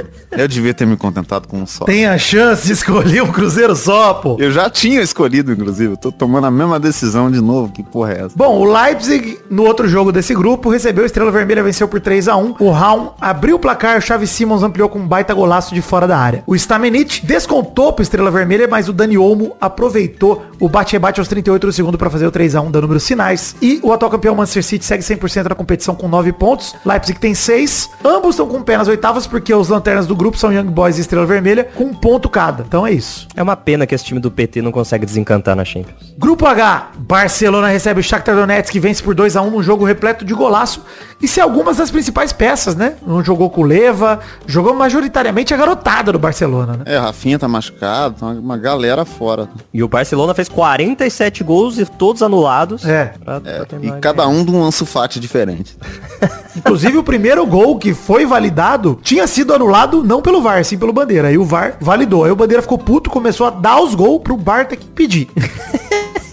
[0.01, 0.15] É.
[0.37, 1.85] Eu devia ter me contentado com um só.
[1.85, 4.35] Tem a chance de escolher um cruzeiro só, pô.
[4.39, 5.93] Eu já tinha escolhido, inclusive.
[5.93, 7.71] Eu tô tomando a mesma decisão de novo.
[7.71, 8.33] Que porra é essa?
[8.35, 12.27] Bom, o Leipzig, no outro jogo desse grupo, recebeu a Estrela Vermelha, venceu por 3
[12.27, 15.73] a 1 O Raum abriu o placar, o Xavi Simons ampliou com um baita golaço
[15.73, 16.43] de fora da área.
[16.45, 21.67] O Stamenit descontou pro Estrela Vermelha, mas o Dani Olmo aproveitou o bate-rebate aos 38
[21.67, 23.55] do segundo para fazer o 3 a 1 dando números sinais.
[23.61, 26.75] E o atual campeão Manchester City segue 100% na competição com 9 pontos.
[26.85, 27.54] Leipzig tem 6.
[28.03, 31.01] Ambos estão com pé nas oitavas, porque os lanternas do grupo são Young Boys e
[31.01, 32.63] Estrela Vermelha, com um ponto cada.
[32.67, 33.27] Então é isso.
[33.35, 36.13] É uma pena que esse time do PT não consegue desencantar na Champions.
[36.17, 39.85] Grupo H, Barcelona recebe o Shakhtar Donetsk que vence por 2 a 1 num jogo
[39.85, 40.83] repleto de golaço
[41.21, 42.95] e se algumas das principais peças, né?
[43.05, 46.83] Não jogou com o Leva, jogou majoritariamente a garotada do Barcelona, né?
[46.85, 49.47] É, Rafinha tá machucado, tá uma galera fora.
[49.73, 52.85] E o Barcelona fez 47 gols e todos anulados.
[52.85, 53.13] É.
[53.23, 55.77] Pra, pra E cada um de um Ansu Fati diferente.
[56.55, 60.93] Inclusive o primeiro gol que foi validado tinha sido anulado não pelo VAR, sim pelo
[60.93, 61.27] Bandeira.
[61.27, 62.23] Aí o VAR validou.
[62.23, 65.29] Aí o Bandeira ficou puto, começou a dar os gols pro Bar ter que pedir.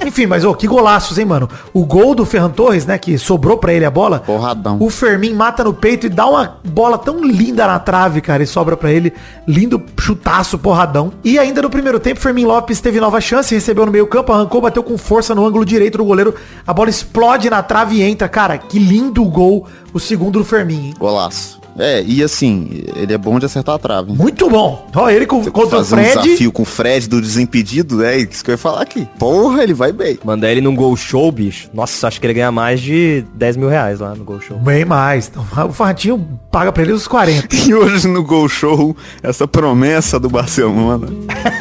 [0.04, 1.48] Enfim, mas ô, que golaços, hein, mano?
[1.72, 4.20] O gol do Ferran Torres, né, que sobrou pra ele a bola.
[4.20, 4.78] Porradão.
[4.80, 8.46] O Fermin mata no peito e dá uma bola tão linda na trave, cara, e
[8.46, 9.12] sobra pra ele.
[9.46, 11.12] Lindo chutaço, porradão.
[11.24, 14.60] E ainda no primeiro tempo, Fermin Lopes teve nova chance, recebeu no meio campo, arrancou,
[14.60, 16.34] bateu com força no ângulo direito do goleiro.
[16.66, 18.28] A bola explode na trave e entra.
[18.28, 20.94] Cara, que lindo gol, o segundo do Fermin, hein?
[20.98, 21.61] Golaço.
[21.78, 24.10] É, e assim, ele é bom de acertar a trave.
[24.10, 24.16] hein?
[24.18, 24.86] Muito bom.
[24.94, 26.22] Ó, ele com, contra o Fazer um Fred.
[26.22, 29.06] desafio com o Fred do Desimpedido, é isso que eu ia falar aqui.
[29.18, 30.18] Porra, ele vai bem.
[30.24, 31.68] Mandar ele num gol show, bicho.
[31.72, 34.58] Nossa, acho que ele ganha mais de 10 mil reais lá no gol show.
[34.58, 35.28] Bem mais.
[35.30, 37.48] Então, o Farratinho paga pra ele os 40.
[37.62, 41.06] E hoje no Gol Show, essa promessa do Barcelona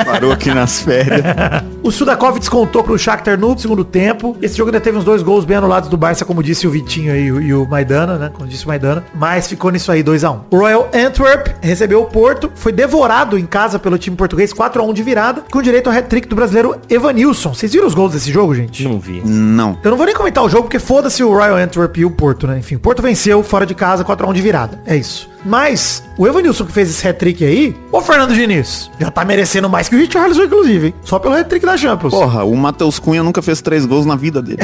[0.04, 1.22] parou aqui nas férias.
[1.84, 4.38] O Sudakov descontou pro Shakhtar no segundo tempo.
[4.40, 7.12] Esse jogo ainda teve uns dois gols bem anulados do Barça, como disse o Vitinho
[7.12, 8.30] aí e o- e o Maidana, né?
[8.32, 9.04] Como disse o Maidana.
[9.16, 10.40] Mas ficou nisso aí, 2x1.
[10.50, 15.04] O Royal Antwerp recebeu o Porto, foi devorado em casa pelo time português, 4x1 de
[15.04, 17.54] virada, com direito ao hat-trick do brasileiro Evanilson.
[17.54, 18.84] Vocês viram os gols desse jogo, gente?
[18.84, 19.22] Não vi.
[19.24, 19.78] Não.
[19.84, 22.48] Eu não vou nem comentar o jogo, porque foda-se o Royal Antwerp e o Porto,
[22.48, 22.60] né?
[22.60, 24.82] Enfim, o Porto venceu fora de casa, 4x1 de virada.
[24.86, 25.31] É isso.
[25.46, 29.90] Mas, o Evanilson que fez esse hat-trick aí, ô Fernando Diniz, já tá merecendo mais
[29.90, 30.94] que o Richarlison, inclusive, hein?
[31.04, 32.14] Só pelo hat-trick da Champions.
[32.14, 34.60] Porra, o Matheus Cunha nunca fez três gols na vida dele.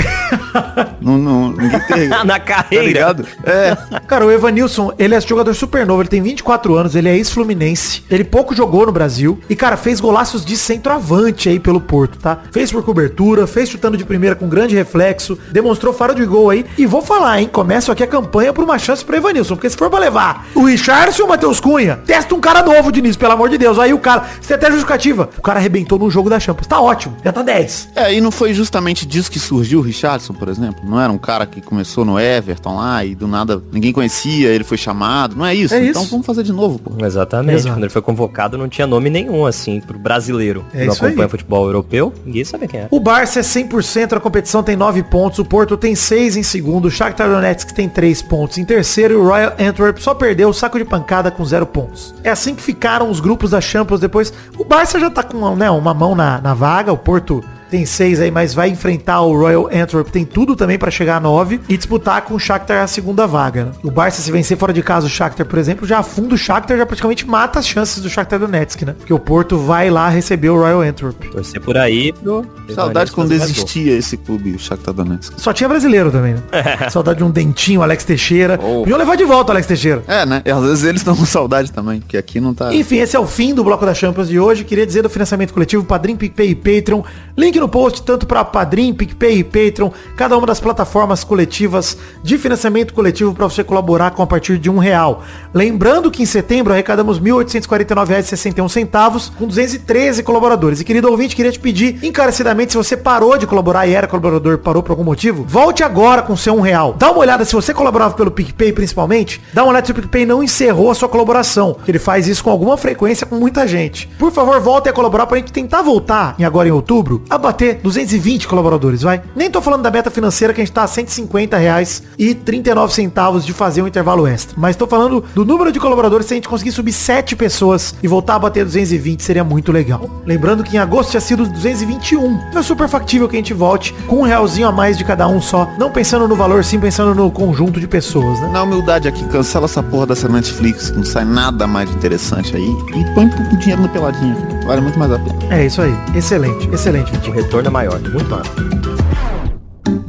[1.02, 2.08] não, não, ninguém tem.
[2.28, 2.86] Na Tá carreira.
[2.86, 3.26] ligado?
[3.44, 3.76] É.
[4.08, 8.04] Cara, o Evanilson, ele é jogador super novo, ele tem 24 anos, ele é ex-fluminense,
[8.10, 12.40] ele pouco jogou no Brasil e, cara, fez golaços de centroavante aí pelo Porto, tá?
[12.52, 16.66] Fez por cobertura, fez chutando de primeira com grande reflexo, demonstrou faro de gol aí
[16.78, 19.78] e vou falar, hein, começo aqui a campanha por uma chance pro Evanilson, porque se
[19.78, 23.34] for pra levar o Richardson e o Matheus Cunha, testa um cara novo, Diniz, pelo
[23.34, 26.40] amor de Deus, aí o cara, você até justificativa, o cara arrebentou no jogo da
[26.40, 27.90] Champions, tá ótimo, já tá 10.
[27.96, 30.82] É, e não foi justamente disso que surgiu o Richardson, por exemplo?
[30.84, 34.64] Não era um cara que começou no Everton lá e do nada ninguém conhecia, ele
[34.64, 35.36] foi chamado.
[35.36, 35.74] Não é isso?
[35.74, 36.12] É então isso.
[36.12, 37.06] vamos fazer de novo, pô.
[37.06, 37.56] Exatamente.
[37.56, 37.76] Exato.
[37.76, 40.66] Quando ele foi convocado, não tinha nome nenhum, assim, pro brasileiro.
[40.74, 41.10] É não isso aí.
[41.10, 42.88] acompanha futebol europeu, ninguém sabe quem é.
[42.92, 46.86] O Barça é 100%, a competição tem 9 pontos, o Porto tem 6 em segundo,
[46.86, 50.78] o Shakhtar Donetsk tem 3 pontos em terceiro e o Royal Antwerp só perdeu saco
[50.78, 52.14] de pancada com 0 pontos.
[52.24, 54.34] É assim que ficaram os grupos da Champions depois.
[54.58, 58.22] O Barça já tá com né, uma mão na, na vaga, o Porto tem 6
[58.22, 61.78] aí, mas vai enfrentar o Royal Antwerp, tem tudo também pra chegar a 9 e
[61.78, 63.66] disputar com o Shakhtar a segunda vaga.
[63.66, 63.72] né?
[63.84, 66.78] O Barça se vencer fora de casa o Shakhtar, por exemplo, já afunda o Shakhtar,
[66.78, 68.96] já praticamente mata as chances do Shakhtar Donetsk, né?
[68.98, 71.22] Porque o Porto vai lá receber o Royal Antwerp.
[71.32, 72.46] Torcer por aí pro...
[72.74, 75.34] Saudade quando existia esse clube, o Shakhtar Donetsk.
[75.38, 76.42] Só tinha brasileiro também, né?
[76.90, 78.60] Saudade de um dentinho, Alex Teixeira.
[78.62, 78.80] Oh.
[78.80, 80.04] Podiam levar de volta o Alex Teixeira.
[80.08, 80.42] É, né?
[80.46, 82.74] E às vezes eles estão com saudade também, porque aqui não tá...
[82.74, 84.64] Enfim, esse é o fim do Bloco da Champions de hoje.
[84.64, 87.02] Queria dizer do financiamento coletivo, Padrim, PicPay e Patreon.
[87.38, 89.90] Link no post, tanto para Padrim, PicPay e Patreon.
[90.16, 94.70] Cada uma das plataformas coletivas de financiamento coletivo para você colaborar com a partir de
[94.70, 95.24] um real.
[95.54, 100.82] Lembrando que em setembro arrecadamos R$ 1.849,61 com 213 colaboradores.
[100.82, 104.58] E querido ouvinte, queria te pedir encarecidamente, se você parou de colaborar e era colaborador
[104.58, 106.96] parou por algum motivo, volte agora com seu um real.
[106.98, 110.26] Dá uma olhada, se você colaborava pelo PicPay principalmente, dá uma olhada se o PicPay
[110.26, 111.78] não encerrou a sua colaboração.
[111.88, 114.08] Ele faz isso com alguma frequência com muita gente.
[114.20, 117.80] Por favor, volte a colaborar pra gente tentar voltar, em agora em outubro, a bater
[117.82, 119.22] 220 colaboradores, vai?
[119.36, 122.94] Nem tô falando da meta financeira que a gente tá a 150 reais e 39
[122.94, 124.56] centavos de fazer um intervalo extra.
[124.58, 128.08] Mas tô falando do número de colaboradores, se a gente conseguir subir 7 pessoas e
[128.08, 130.10] voltar a bater 220, seria muito legal.
[130.26, 132.38] Lembrando que em agosto tinha sido 221.
[132.54, 135.42] É super factível que a gente volte com um realzinho a mais de cada um
[135.42, 135.70] só.
[135.80, 138.50] Não pensando no valor, sim pensando no conjunto de pessoas, né?
[138.52, 142.70] Na humildade aqui, cancela essa porra dessa Netflix, que não sai nada mais interessante aí,
[142.96, 144.36] e põe o dinheiro no peladinho.
[144.66, 145.38] Vale muito mais a pena.
[145.50, 145.96] É isso aí.
[146.14, 147.37] Excelente, excelente, Vitinho.
[147.38, 148.46] Retorno é maior, muito maior.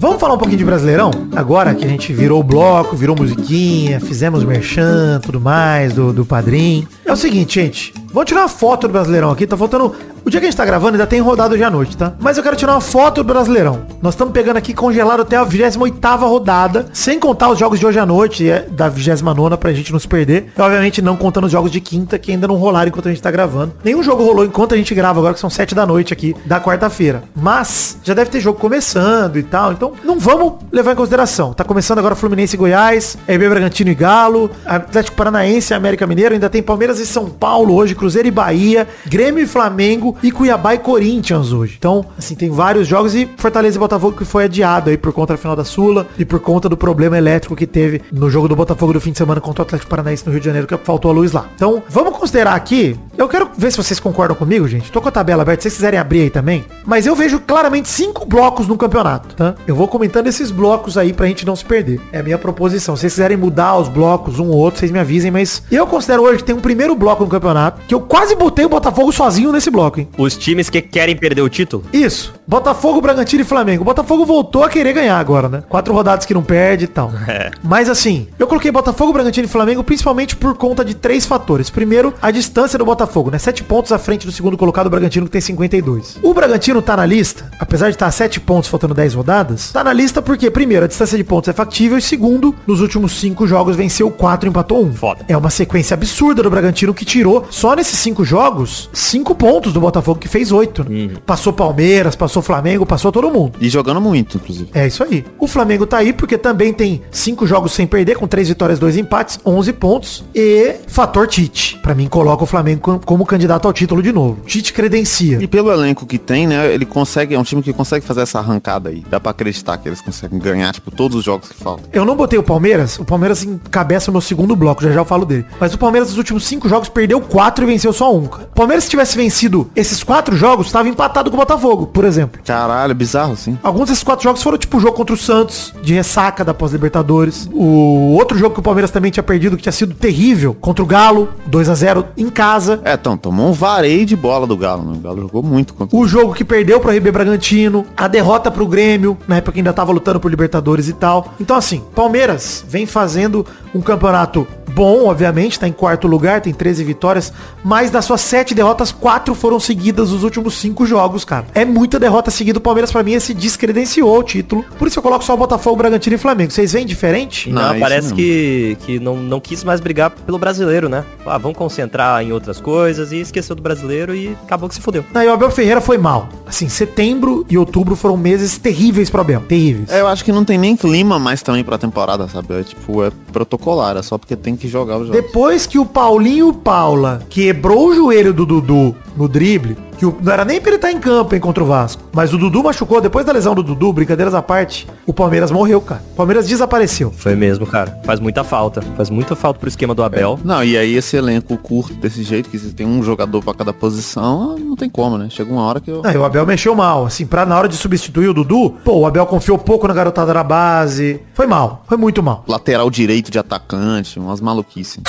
[0.00, 1.10] Vamos falar um pouquinho de Brasileirão?
[1.34, 6.86] Agora que a gente virou bloco, virou musiquinha, fizemos merchan, tudo mais, do, do padrinho.
[7.04, 7.92] É o seguinte, gente.
[8.12, 9.44] Vamos tirar uma foto do Brasileirão aqui.
[9.44, 9.92] Tá faltando...
[10.24, 12.12] O dia que a gente tá gravando ainda tem rodado hoje à noite, tá?
[12.20, 13.80] Mas eu quero tirar uma foto do Brasileirão.
[14.02, 17.98] Nós estamos pegando aqui congelado até a 28ª rodada, sem contar os jogos de hoje
[17.98, 20.52] à noite, é, da 29ª pra gente não se perder.
[20.56, 23.22] E, obviamente não contando os jogos de quinta, que ainda não rolaram enquanto a gente
[23.22, 23.72] tá gravando.
[23.82, 26.60] Nenhum jogo rolou enquanto a gente grava agora, que são 7 da noite aqui, da
[26.60, 27.22] quarta-feira.
[27.34, 31.52] Mas, já deve ter jogo começando e tal, então não vamos levar em consideração.
[31.52, 36.34] Tá começando agora Fluminense e Goiás, RB Bragantino e Galo, Atlético Paranaense e América Mineiro,
[36.34, 40.74] ainda tem Palmeiras e São Paulo hoje, Cruzeiro e Bahia, Grêmio e Flamengo e Cuiabá
[40.74, 41.76] e Corinthians hoje.
[41.78, 45.34] Então, assim, tem vários jogos e Fortaleza e Botafogo que foi adiado aí por conta
[45.34, 48.56] da final da Sula e por conta do problema elétrico que teve no jogo do
[48.56, 51.10] Botafogo do fim de semana contra o Atlético Paranaense no Rio de Janeiro, que faltou
[51.10, 51.46] a luz lá.
[51.54, 54.90] Então, vamos considerar aqui, eu quero ver se vocês concordam comigo, gente.
[54.90, 57.88] Tô com a tabela aberta, se vocês quiserem abrir aí também, mas eu vejo claramente
[57.88, 59.54] cinco blocos no campeonato, tá?
[59.66, 62.00] Eu vou comentando esses blocos aí pra gente não se perder.
[62.12, 62.96] É a minha proposição.
[62.96, 66.24] Se vocês quiserem mudar os blocos, um ou outro, vocês me avisem, mas eu considero
[66.24, 69.52] hoje que tem um primeiro bloco no campeonato, que eu quase botei o Botafogo sozinho
[69.52, 70.08] nesse bloco, hein?
[70.18, 71.84] Os times que querem perder o título?
[71.92, 72.37] Isso.
[72.48, 73.82] Botafogo, Bragantino e Flamengo.
[73.82, 75.62] O Botafogo voltou a querer ganhar agora, né?
[75.68, 77.12] Quatro rodadas que não perde e tal.
[77.28, 77.50] É.
[77.62, 81.68] Mas assim, eu coloquei Botafogo, Bragantino e Flamengo principalmente por conta de três fatores.
[81.68, 83.38] Primeiro, a distância do Botafogo, né?
[83.38, 86.20] Sete pontos à frente do segundo colocado, o Bragantino que tem 52.
[86.22, 89.84] O Bragantino tá na lista, apesar de estar a sete pontos faltando 10 rodadas, tá
[89.84, 93.46] na lista porque, primeiro, a distância de pontos é factível e segundo, nos últimos cinco
[93.46, 94.94] jogos venceu quatro e empatou um.
[94.94, 95.22] Foda.
[95.28, 99.80] É uma sequência absurda do Bragantino que tirou só nesses cinco jogos cinco pontos do
[99.80, 100.88] Botafogo que fez oito.
[100.88, 101.10] né?
[101.26, 103.52] Passou Palmeiras, passou Flamengo, passou todo mundo.
[103.60, 104.70] E jogando muito, inclusive.
[104.74, 105.24] É isso aí.
[105.38, 108.96] O Flamengo tá aí porque também tem cinco jogos sem perder, com três vitórias, dois
[108.96, 110.24] empates, 11 pontos.
[110.34, 111.78] E fator Tite.
[111.82, 114.38] Pra mim, coloca o Flamengo com- como candidato ao título de novo.
[114.46, 115.38] Tite credencia.
[115.40, 118.38] E pelo elenco que tem, né, ele consegue, é um time que consegue fazer essa
[118.38, 119.04] arrancada aí.
[119.10, 121.84] Dá pra acreditar que eles conseguem ganhar, tipo, todos os jogos que faltam.
[121.92, 122.98] Eu não botei o Palmeiras.
[122.98, 125.44] O Palmeiras encabeça o meu segundo bloco, já já eu falo dele.
[125.60, 128.24] Mas o Palmeiras nos últimos cinco jogos perdeu quatro e venceu só um.
[128.24, 132.27] O Palmeiras se tivesse vencido esses quatro jogos, estava empatado com o Botafogo, por exemplo.
[132.44, 133.58] Caralho, bizarro, assim.
[133.62, 137.48] Alguns desses quatro jogos foram tipo o jogo contra o Santos, de ressaca da pós-Libertadores.
[137.52, 140.86] O outro jogo que o Palmeiras também tinha perdido, que tinha sido terrível, contra o
[140.86, 142.80] Galo, 2 a 0 em casa.
[142.84, 144.96] É, então, tomou um vareio de bola do Galo, né?
[144.96, 148.50] O Galo jogou muito contra O jogo que perdeu para o RB Bragantino, a derrota
[148.50, 151.34] pro Grêmio, na época que ainda tava lutando por Libertadores e tal.
[151.40, 156.84] Então assim, Palmeiras vem fazendo um campeonato bom, obviamente, tá em quarto lugar, tem 13
[156.84, 157.32] vitórias,
[157.64, 161.46] mas das suas sete derrotas, quatro foram seguidas nos últimos cinco jogos, cara.
[161.54, 164.64] É muita derrota seguida, o Palmeiras pra mim se descredenciou o título.
[164.78, 166.50] Por isso eu coloco só o Botafogo, Bragantino e Flamengo.
[166.52, 167.50] Vocês veem diferente?
[167.50, 168.16] Não, Não, parece mesmo.
[168.16, 171.04] que, que não, não quis mais brigar pelo brasileiro, né?
[171.26, 175.04] Ah, vamos concentrar em outras coisas e esqueceu do brasileiro e acabou que se fudeu.
[175.14, 176.28] Aí o Abel Ferreira foi mal.
[176.46, 179.42] Assim, setembro e outubro foram meses terríveis pro Abel.
[179.48, 179.90] Terríveis.
[179.90, 182.54] É, eu acho que não tem nem clima mais também pra temporada, sabe?
[182.60, 184.98] É tipo, é protocolar, é só porque tem que jogar.
[185.04, 190.32] Depois que o Paulinho Paula quebrou o joelho do Dudu no drible, que o- não
[190.32, 193.00] era nem pra ele estar em campo hein, contra o Vasco, mas o Dudu machucou,
[193.00, 196.02] depois da lesão do Dudu, brincadeiras à parte, o Palmeiras morreu, cara.
[196.12, 197.12] O Palmeiras desapareceu.
[197.16, 197.98] Foi mesmo, cara.
[198.04, 198.80] Faz muita falta.
[198.96, 200.38] Faz muita falta pro esquema do Abel.
[200.44, 203.72] Não, e aí esse elenco curto desse jeito, que você tem um jogador pra cada
[203.72, 205.28] posição, não tem como, né?
[205.30, 206.02] Chega uma hora que eu...
[206.02, 208.98] Não, e o Abel mexeu mal, assim, pra na hora de substituir o Dudu, pô,
[208.98, 211.20] o Abel confiou pouco na garotada da base.
[211.34, 212.44] Foi mal, foi muito mal.
[212.46, 215.00] Lateral direito de atacante, umas maluquices.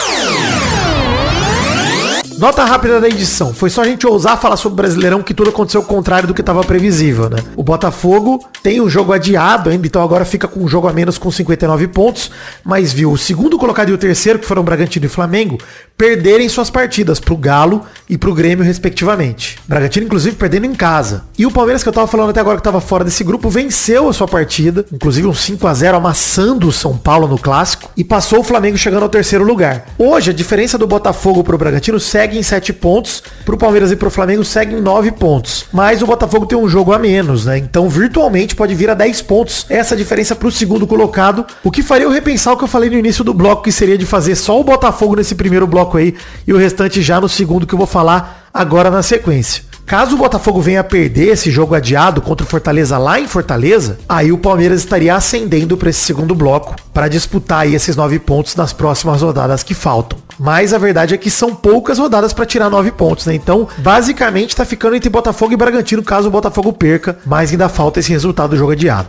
[2.40, 3.54] Nota rápida da edição.
[3.54, 6.34] Foi só a gente ousar falar sobre o Brasileirão que tudo aconteceu ao contrário do
[6.34, 7.40] que estava previsível, né?
[7.54, 11.18] O Botafogo tem o jogo adiado ainda, então agora fica com um jogo a menos
[11.18, 12.32] com 59 pontos,
[12.64, 15.58] mas viu o segundo colocado e o terceiro, que foram Bragantino e Flamengo,
[16.00, 19.60] perderem suas partidas pro Galo e pro Grêmio, respectivamente.
[19.68, 21.26] Bragantino, inclusive, perdendo em casa.
[21.38, 24.08] E o Palmeiras, que eu tava falando até agora que tava fora desse grupo, venceu
[24.08, 28.04] a sua partida, inclusive um 5 a 0 amassando o São Paulo no clássico, e
[28.06, 29.88] passou o Flamengo chegando ao terceiro lugar.
[29.98, 34.10] Hoje, a diferença do Botafogo pro Bragantino segue em 7 pontos, pro Palmeiras e pro
[34.10, 35.66] Flamengo segue em 9 pontos.
[35.74, 37.58] Mas o Botafogo tem um jogo a menos, né?
[37.58, 42.06] Então, virtualmente, pode vir a 10 pontos essa diferença pro segundo colocado, o que faria
[42.06, 44.58] eu repensar o que eu falei no início do bloco, que seria de fazer só
[44.58, 46.16] o Botafogo nesse primeiro bloco aí,
[46.48, 49.70] e o restante já no segundo que eu vou falar agora na sequência.
[49.90, 53.98] Caso o Botafogo venha a perder esse jogo adiado contra o Fortaleza lá em Fortaleza,
[54.08, 58.56] aí o Palmeiras estaria ascendendo para esse segundo bloco para disputar aí esses nove pontos
[58.56, 60.20] nas próximas rodadas que faltam.
[60.40, 63.34] Mas a verdade é que são poucas rodadas para tirar nove pontos, né?
[63.34, 68.00] Então, basicamente tá ficando entre Botafogo e Bragantino caso o Botafogo perca, mas ainda falta
[68.00, 69.08] esse resultado do jogo adiado.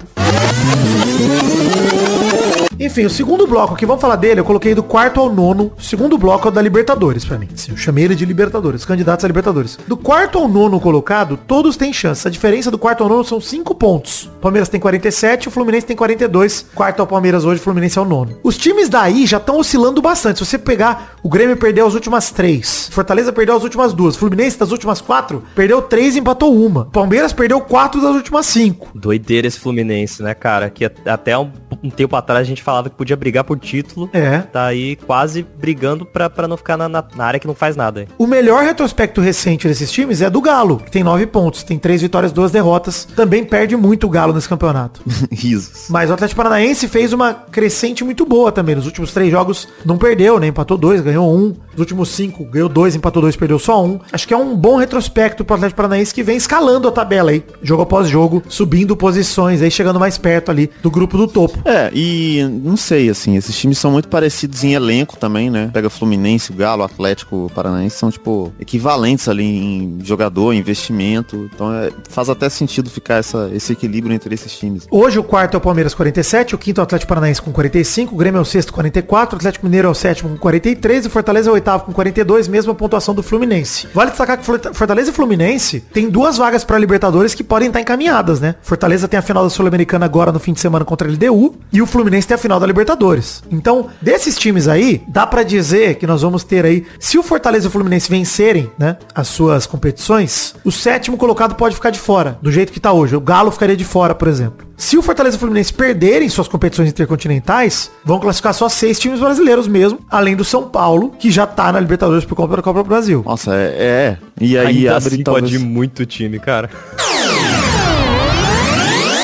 [2.83, 5.71] Enfim, o segundo bloco que vamos falar dele, eu coloquei do quarto ao nono.
[5.79, 7.47] O segundo bloco é o da Libertadores pra mim.
[7.55, 9.79] Sim, eu chamei ele de Libertadores, candidatos a Libertadores.
[9.87, 12.27] Do quarto ao nono colocado, todos têm chance.
[12.27, 14.31] A diferença do quarto ao nono são 5 pontos.
[14.39, 16.65] O Palmeiras tem 47, o Fluminense tem 42.
[16.75, 18.39] Quarto ao Palmeiras hoje, o Fluminense é o nono.
[18.43, 20.39] Os times daí já estão oscilando bastante.
[20.39, 22.89] Se você pegar, o Grêmio perdeu as últimas três.
[22.91, 24.17] Fortaleza perdeu as últimas duas.
[24.17, 26.87] Fluminense das últimas quatro, perdeu três e empatou uma.
[26.87, 28.89] Palmeiras perdeu quatro das últimas cinco.
[28.95, 30.71] Doideira esse Fluminense, né, cara?
[30.71, 31.51] Que at- até um,
[31.85, 34.09] um tempo atrás a gente falava que podia brigar por título.
[34.13, 34.39] É.
[34.39, 37.77] Tá aí quase brigando pra, pra não ficar na, na- na área que não faz
[37.77, 38.01] nada.
[38.03, 38.09] hein?
[38.19, 42.01] O melhor retrospecto recente desses times é do Galo, que tem nove pontos, tem três
[42.03, 43.05] vitórias, duas derrotas.
[43.17, 45.03] Também perde muito o Galo nesse campeonato.
[45.31, 45.87] Risos.
[45.89, 48.75] Mas o Atlético Paranaense fez uma crescente muito boa também.
[48.75, 50.47] Nos últimos três jogos não perdeu, né?
[50.47, 51.55] Empatou dois, ganhou um.
[51.81, 53.99] Últimos cinco, ganhou dois, empatou dois, perdeu só um.
[54.13, 57.43] Acho que é um bom retrospecto pro Atlético Paranaense que vem escalando a tabela aí,
[57.63, 61.59] jogo após jogo, subindo posições, aí chegando mais perto ali do grupo do topo.
[61.65, 65.71] É, e não sei, assim, esses times são muito parecidos em elenco também, né?
[65.73, 71.49] Pega Fluminense, Galo, Atlético, Paranaense, são, tipo, equivalentes ali em jogador, investimento.
[71.55, 74.87] Então é, faz até sentido ficar essa, esse equilíbrio entre esses times.
[74.91, 78.15] Hoje o quarto é o Palmeiras 47, o quinto é o Atlético Paranaense com 45,
[78.15, 81.09] o Grêmio é o sexto 44, o Atlético Mineiro é o sétimo com 43 e
[81.09, 83.89] o Fortaleza é o oitavo oitavo com 42, mesma pontuação do Fluminense.
[83.95, 87.81] Vale destacar que Forta- Fortaleza e Fluminense tem duas vagas para Libertadores que podem estar
[87.81, 88.55] encaminhadas, né?
[88.63, 91.81] Fortaleza tem a final da Sul-Americana agora no fim de semana contra a LDU e
[91.81, 93.43] o Fluminense tem a final da Libertadores.
[93.51, 97.67] Então, desses times aí, dá pra dizer que nós vamos ter aí, se o Fortaleza
[97.67, 102.39] e o Fluminense vencerem, né, as suas competições, o sétimo colocado pode ficar de fora,
[102.43, 103.15] do jeito que tá hoje.
[103.17, 104.67] O Galo ficaria de fora, por exemplo.
[104.81, 109.21] Se o Fortaleza e o Fluminense perderem suas competições intercontinentais, vão classificar só seis times
[109.21, 112.83] brasileiros mesmo, além do São Paulo, que já tá na Libertadores por conta da Copa
[112.83, 113.23] do Brasil.
[113.27, 113.77] Nossa, é.
[113.79, 114.19] é.
[114.41, 115.51] E aí Ainda abre assim talvez...
[115.51, 116.71] pode ir muito time, cara.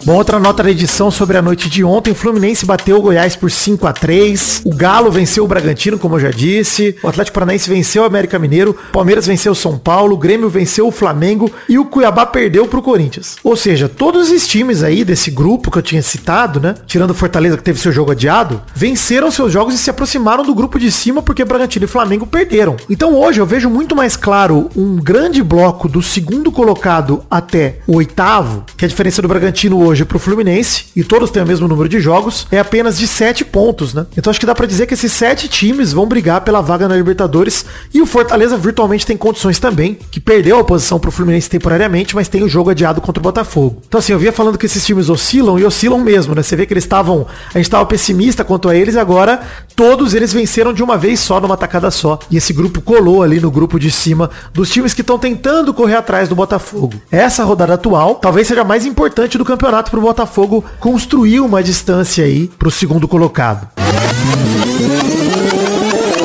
[0.07, 2.14] Bom, outra nota da edição sobre a noite de ontem.
[2.14, 6.20] Fluminense bateu o Goiás por 5 a 3 O Galo venceu o Bragantino, como eu
[6.20, 6.94] já disse.
[7.02, 8.78] O Atlético Paranaense venceu o América Mineiro.
[8.92, 10.14] Palmeiras venceu o São Paulo.
[10.14, 11.50] O Grêmio venceu o Flamengo.
[11.68, 13.34] E o Cuiabá perdeu pro Corinthians.
[13.42, 16.76] Ou seja, todos os times aí desse grupo que eu tinha citado, né?
[16.86, 20.54] Tirando o Fortaleza que teve seu jogo adiado, venceram seus jogos e se aproximaram do
[20.54, 22.76] grupo de cima porque Bragantino e Flamengo perderam.
[22.88, 27.96] Então hoje eu vejo muito mais claro um grande bloco do segundo colocado até o
[27.96, 31.88] oitavo, que a diferença do Bragantino hoje pro Fluminense, e todos têm o mesmo número
[31.88, 34.07] de jogos, é apenas de sete pontos, né?
[34.16, 36.97] Então acho que dá pra dizer que esses sete times vão brigar pela vaga na
[36.97, 42.14] Libertadores e o Fortaleza virtualmente tem condições também, que perdeu a posição pro Fluminense temporariamente,
[42.14, 43.82] mas tem o jogo adiado contra o Botafogo.
[43.86, 46.42] Então assim, eu via falando que esses times oscilam e oscilam mesmo, né?
[46.42, 49.40] Você vê que eles estavam, a gente tava pessimista quanto a eles, e agora
[49.74, 52.18] todos eles venceram de uma vez só, numa tacada só.
[52.30, 55.97] E esse grupo colou ali no grupo de cima dos times que estão tentando correr
[55.97, 56.94] atrás do Botafogo.
[57.11, 62.24] Essa rodada atual talvez seja a mais importante do campeonato pro Botafogo construir uma distância
[62.24, 63.68] aí pro segundo colocado.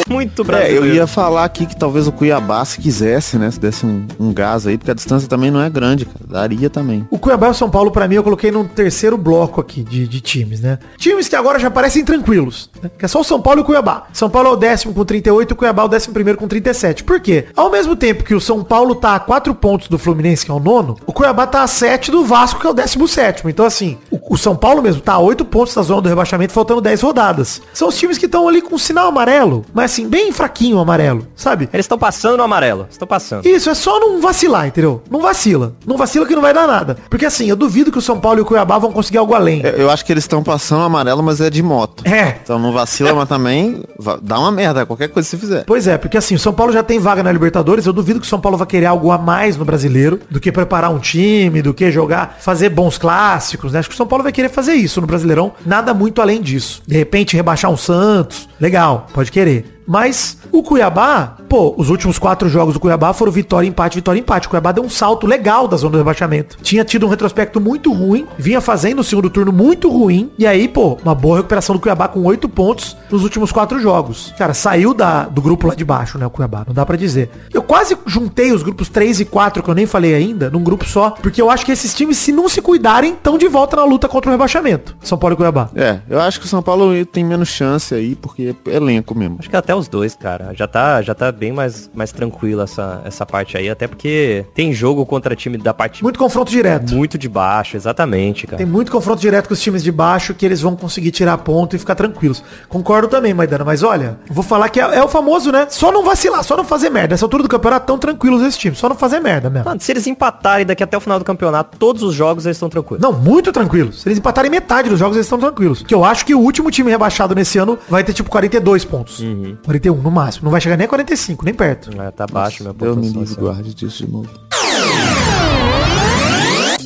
[0.10, 0.86] Muito É, brasileiro.
[0.88, 3.50] eu ia falar aqui que talvez o Cuiabá, se quisesse, né?
[3.52, 6.20] Se desse um, um gás aí, porque a distância também não é grande, cara.
[6.28, 7.08] Daria também.
[7.10, 10.08] O Cuiabá e o São Paulo, pra mim, eu coloquei num terceiro bloco aqui de,
[10.08, 10.80] de times, né?
[10.98, 12.90] Times que agora já parecem tranquilos, né?
[12.98, 14.08] Que é só o São Paulo e o Cuiabá.
[14.14, 16.48] São Paulo é o décimo com 38 e o Cuiabá é o décimo primeiro com
[16.48, 17.04] 37.
[17.04, 17.46] Por quê?
[17.56, 20.54] Ao mesmo tempo que o São Paulo tá a 4 pontos do Fluminense, que é
[20.54, 23.50] o nono, o Cuiabá tá a 7 do Vasco, que é o décimo sétimo.
[23.50, 26.54] Então, assim, o, o São Paulo mesmo tá a 8 pontos da zona do rebaixamento,
[26.54, 27.62] faltando 10 rodadas.
[27.74, 31.28] São os times que estão ali com sinal amarelo, mas assim, bem fraquinho o amarelo,
[31.36, 31.70] sabe?
[31.74, 32.88] Eles estão passando no amarelo.
[32.90, 33.46] Estão passando.
[33.46, 35.02] Isso, é só não vacilar, entendeu?
[35.10, 35.74] Não vacila.
[35.86, 36.98] Não vacila que não vai dar nada.
[37.10, 39.62] Porque assim, eu duvido que o São Paulo e o Cuiabá vão conseguir algo além.
[39.64, 42.08] Eu, eu acho que eles estão passando amarelo, mas é de moto.
[42.08, 42.38] É.
[42.44, 43.84] Então não vacila, mas também
[44.22, 45.64] dá uma merda, qualquer coisa que você fizer.
[45.66, 48.26] Pois é, porque assim, o São Paulo já tem vaga na Libertadores, eu duvido que
[48.26, 51.62] o São Paulo vai querer algo a mais no brasileiro, do que preparar um time,
[51.62, 53.80] do que jogar, fazer bons clássicos, né?
[53.80, 56.82] Acho que o São Paulo vai querer fazer isso no Brasileirão, nada muito além disso.
[56.88, 59.82] De repente rebaixar um Santos, legal, pode querer.
[59.92, 64.48] Mas o Cuiabá, pô, os últimos quatro jogos do Cuiabá foram vitória, empate, vitória, empate.
[64.48, 66.58] O Cuiabá deu um salto legal da zona do rebaixamento.
[66.62, 70.32] Tinha tido um retrospecto muito ruim, vinha fazendo o segundo turno muito ruim.
[70.40, 74.34] E aí, pô, uma boa recuperação do Cuiabá com oito pontos nos últimos quatro jogos.
[74.38, 77.30] Cara, saiu da, do grupo lá de baixo, né, o Cuiabá, não dá pra dizer.
[77.54, 80.86] Eu quase juntei os grupos 3 e 4, que eu nem falei ainda, num grupo
[80.86, 83.84] só, porque eu acho que esses times, se não se cuidarem, estão de volta na
[83.84, 84.96] luta contra o rebaixamento.
[85.02, 85.70] São Paulo e Cuiabá.
[85.76, 89.36] É, eu acho que o São Paulo tem menos chance aí, porque é elenco mesmo.
[89.40, 90.54] Acho que até os dois, cara.
[90.56, 93.68] Já tá, já tá bem mais, mais tranquilo essa, essa parte aí.
[93.68, 96.94] Até porque tem jogo contra time da parte Muito confronto direto.
[96.94, 98.58] muito de baixo, exatamente, cara.
[98.58, 101.76] Tem muito confronto direto com os times de baixo que eles vão conseguir tirar ponto
[101.76, 102.44] e ficar tranquilos.
[102.70, 105.66] Concordo também, Maidana, mas olha, vou falar que é, é o famoso, né?
[105.72, 107.14] Só não vacilar, só não fazer merda.
[107.14, 109.66] Nessa altura do campeonato tão tranquilos esses times, só não fazer merda mesmo.
[109.68, 112.70] Mano, se eles empatarem daqui até o final do campeonato, todos os jogos eles estão
[112.70, 113.02] tranquilos.
[113.02, 114.02] Não, muito tranquilos.
[114.02, 115.82] Se eles empatarem metade dos jogos, eles estão tranquilos.
[115.82, 119.24] Que eu acho que o último time rebaixado nesse ano vai ter tipo 42 pontos.
[119.66, 120.46] 41 no máximo.
[120.46, 121.90] Não vai chegar nem a 45, nem perto.
[122.02, 123.42] É, tá baixo, meu Deus me pontuação, livre, assim.
[123.42, 124.30] guarde disso de novo.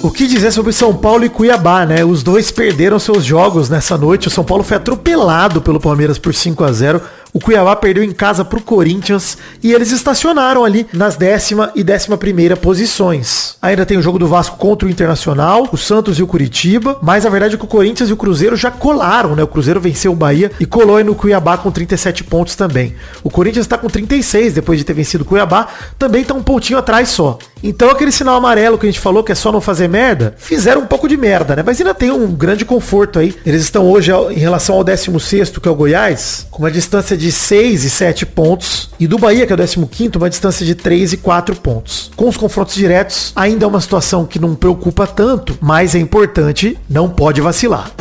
[0.01, 2.05] O que dizer sobre São Paulo e Cuiabá, né?
[2.05, 4.27] Os dois perderam seus jogos nessa noite.
[4.27, 7.01] O São Paulo foi atropelado pelo Palmeiras por 5 a 0
[7.35, 12.17] O Cuiabá perdeu em casa pro Corinthians e eles estacionaram ali nas décima e décima
[12.17, 13.57] primeira posições.
[13.61, 17.25] Ainda tem o jogo do Vasco contra o Internacional, o Santos e o Curitiba, mas
[17.25, 19.43] a verdade é que o Corinthians e o Cruzeiro já colaram, né?
[19.43, 22.95] O Cruzeiro venceu o Bahia e colou aí no Cuiabá com 37 pontos também.
[23.21, 25.67] O Corinthians tá com 36 depois de ter vencido o Cuiabá,
[25.99, 27.37] também tá um pontinho atrás só.
[27.61, 30.83] Então aquele sinal amarelo que a gente falou que é só não fazer merda, fizeram
[30.83, 31.63] um pouco de merda, né?
[31.65, 33.35] Mas ainda tem um grande conforto aí.
[33.45, 37.24] Eles estão hoje em relação ao 16º, que é o Goiás, com uma distância de
[37.31, 38.89] 6 e 7 pontos.
[38.99, 42.11] E do Bahia, que é o 15º, uma distância de 3 e 4 pontos.
[42.15, 46.77] Com os confrontos diretos, ainda é uma situação que não preocupa tanto, mas é importante,
[46.89, 47.91] não pode vacilar.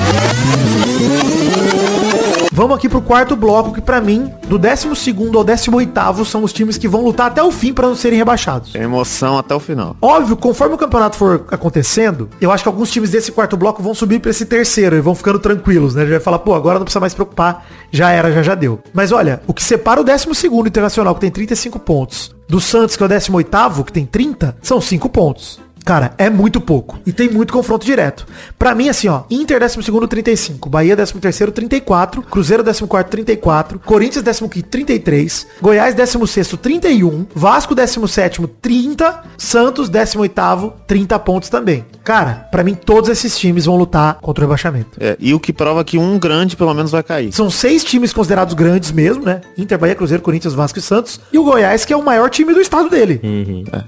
[2.55, 4.87] Vamos aqui pro quarto bloco, que pra mim, do 12
[5.35, 8.77] ao 18 são os times que vão lutar até o fim pra não serem rebaixados.
[8.77, 9.97] Emoção até o final.
[10.01, 13.93] Óbvio, conforme o campeonato for acontecendo, eu acho que alguns times desse quarto bloco vão
[13.93, 16.05] subir pra esse terceiro e vão ficando tranquilos, né?
[16.05, 18.79] Já vai falar, pô, agora não precisa mais se preocupar, já era, já já deu.
[18.93, 20.29] Mas olha, o que separa o 12
[20.65, 24.81] Internacional, que tem 35 pontos, do Santos, que é o 18 que tem 30, são
[24.81, 25.59] 5 pontos.
[25.85, 26.99] Cara, é muito pouco.
[27.05, 28.27] E tem muito confronto direto.
[28.59, 34.63] Pra mim, assim, ó, Inter 12 35, Bahia 13 34, Cruzeiro 14 34, Corinthians 15
[34.63, 41.85] 33, Goiás 16 31, Vasco 17 30, Santos 18 30 pontos também.
[42.03, 44.91] Cara, pra mim todos esses times vão lutar contra o rebaixamento.
[45.01, 47.33] É, e o que prova que um grande pelo menos vai cair.
[47.33, 49.41] São seis times considerados grandes mesmo, né?
[49.57, 51.21] Inter, Bahia, Cruzeiro, Corinthians, Vasco e Santos.
[51.33, 53.21] E o Goiás, que é o maior time do estado dele.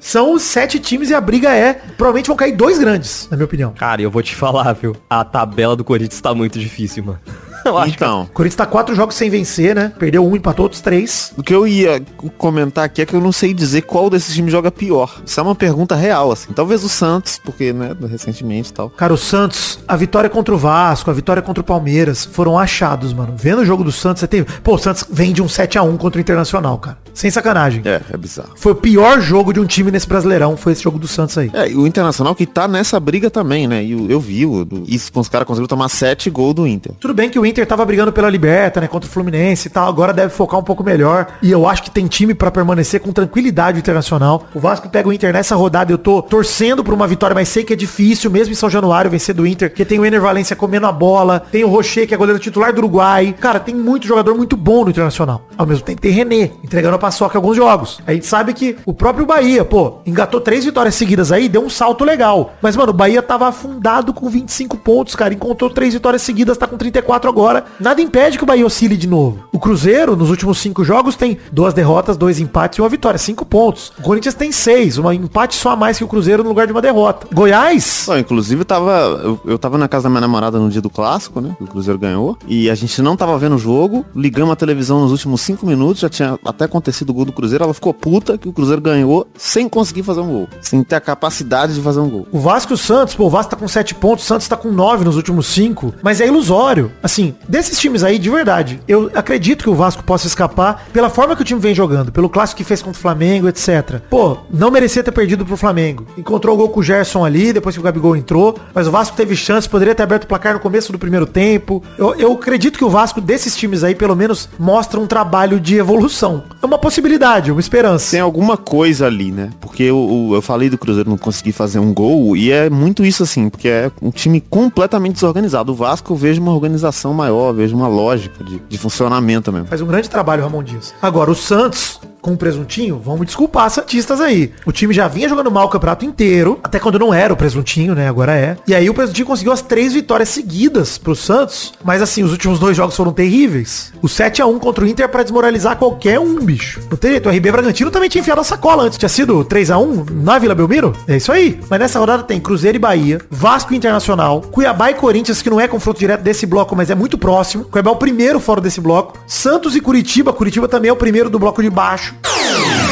[0.00, 1.80] São os sete times e a briga é...
[1.96, 3.72] Provavelmente vão cair dois grandes, na minha opinião.
[3.72, 4.94] Cara, eu vou te falar, viu?
[5.08, 7.20] A tabela do Corinthians tá muito difícil, mano.
[7.76, 9.92] Eu acho Então, O Corinthians tá quatro jogos sem vencer, né?
[9.98, 11.32] Perdeu um, empatou outros três.
[11.36, 12.00] o que eu ia
[12.38, 15.20] comentar aqui é que eu não sei dizer qual desses times joga pior.
[15.24, 16.52] Isso é uma pergunta real, assim.
[16.52, 18.90] Talvez o Santos, porque, né, recentemente e tal.
[18.90, 23.12] Cara, o Santos, a vitória contra o Vasco, a vitória contra o Palmeiras, foram achados,
[23.12, 23.34] mano.
[23.36, 24.46] Vendo o jogo do Santos, você teve...
[24.62, 26.98] Pô, o Santos vem de um 7 a 1 contra o Internacional, cara.
[27.14, 27.80] Sem sacanagem.
[27.84, 28.50] É, é bizarro.
[28.56, 31.50] Foi o pior jogo de um time nesse Brasileirão, foi esse jogo do Santos aí.
[31.54, 33.82] É, e o Internacional que tá nessa briga também, né?
[33.82, 36.92] E eu, eu vi o, isso, os caras conseguiram tomar sete gols do Inter.
[37.00, 39.88] Tudo bem que o Inter tava brigando pela Liberta, né, contra o Fluminense e tal,
[39.88, 41.28] agora deve focar um pouco melhor.
[41.40, 44.44] E eu acho que tem time pra permanecer com tranquilidade internacional.
[44.54, 47.64] O Vasco pega o Inter nessa rodada, eu tô torcendo por uma vitória, mas sei
[47.64, 50.56] que é difícil, mesmo em São Januário, vencer do Inter, porque tem o Ener Valência
[50.56, 53.34] comendo a bola, tem o Rocher, que é goleiro titular do Uruguai.
[53.40, 55.42] Cara, tem muito jogador muito bom no internacional.
[55.56, 58.00] Ao mesmo tempo tem René, entregando a paçoca alguns jogos.
[58.06, 61.70] A gente sabe que o próprio Bahia, pô, engatou três vitórias seguidas aí, deu um
[61.70, 62.54] salto legal.
[62.60, 65.32] Mas, mano, o Bahia tava afundado com 25 pontos, cara.
[65.32, 67.45] Encontrou três vitórias seguidas, tá com 34 agora.
[67.78, 69.44] Nada impede que o Bahia oscile de novo.
[69.52, 73.18] O Cruzeiro, nos últimos cinco jogos, tem duas derrotas, dois empates e uma vitória.
[73.18, 73.92] Cinco pontos.
[73.98, 74.98] O Corinthians tem seis.
[74.98, 77.26] Um empate só a mais que o Cruzeiro no lugar de uma derrota.
[77.32, 79.20] Goiás, Bom, inclusive tava.
[79.22, 81.54] Eu, eu tava na casa da minha namorada no dia do clássico, né?
[81.56, 82.36] que O Cruzeiro ganhou.
[82.46, 84.04] E a gente não tava vendo o jogo.
[84.14, 86.00] Ligamos a televisão nos últimos cinco minutos.
[86.00, 87.64] Já tinha até acontecido o gol do Cruzeiro.
[87.64, 90.48] Ela ficou puta que o Cruzeiro ganhou sem conseguir fazer um gol.
[90.60, 92.26] Sem ter a capacidade de fazer um gol.
[92.32, 94.56] O Vasco e o Santos, pô, o Vasco tá com 7 pontos, o Santos tá
[94.56, 96.92] com 9 nos últimos 5, mas é ilusório.
[97.02, 101.34] Assim, desses times aí, de verdade, eu acredito que o Vasco possa escapar pela forma
[101.36, 104.00] que o time vem jogando, pelo clássico que fez contra o Flamengo, etc.
[104.10, 106.06] Pô, não merecia ter perdido pro Flamengo.
[106.16, 109.16] Encontrou o gol com o Gerson ali, depois que o Gabigol entrou, mas o Vasco
[109.16, 111.82] teve chance, poderia ter aberto o placar no começo do primeiro tempo.
[111.98, 115.76] Eu, eu acredito que o Vasco, desses times aí, pelo menos, mostra um trabalho de
[115.76, 116.44] evolução.
[116.62, 118.10] É uma possibilidade, uma esperança.
[118.12, 119.50] Tem alguma coisa ali, né?
[119.60, 122.36] Porque eu, eu falei do Cruzeiro não conseguir fazer um gol.
[122.36, 125.72] E é muito isso assim, porque é um time completamente desorganizado.
[125.72, 129.66] O Vasco eu vejo uma organização maior, vejo uma lógica de, de funcionamento mesmo.
[129.66, 130.94] Faz um grande trabalho, Ramon Dias.
[131.02, 134.52] Agora, o Santos, com o presuntinho, vamos desculpar Santistas aí.
[134.66, 137.94] O time já vinha jogando mal o campeonato inteiro, até quando não era o presuntinho,
[137.94, 138.08] né?
[138.08, 138.56] Agora é.
[138.66, 141.72] E aí o presuntinho conseguiu as três vitórias seguidas pro Santos.
[141.84, 143.92] Mas assim, os últimos dois jogos foram terríveis.
[144.02, 146.80] O 7 a 1 contra o Inter pra desmoralizar qualquer um, bicho.
[146.90, 147.28] Não tem jeito.
[147.28, 148.98] O RB Bragantino também tinha enfiado a sacola antes.
[148.98, 150.94] Tinha sido 3 a 1 na Vila Belmiro?
[151.06, 151.60] É isso aí.
[151.70, 155.68] Mas nessa rodada tem Cruzeiro e Bahia, Vasco Internacional, Cuiabá e Corinthians, que não é
[155.68, 157.66] confronto direto desse bloco, mas é muito próximo.
[157.66, 159.16] Cuiabá é o primeiro fora desse bloco.
[159.28, 160.32] Santos e Curitiba.
[160.32, 162.15] Curitiba também é o primeiro do bloco de baixo.
[162.24, 162.85] Yeah.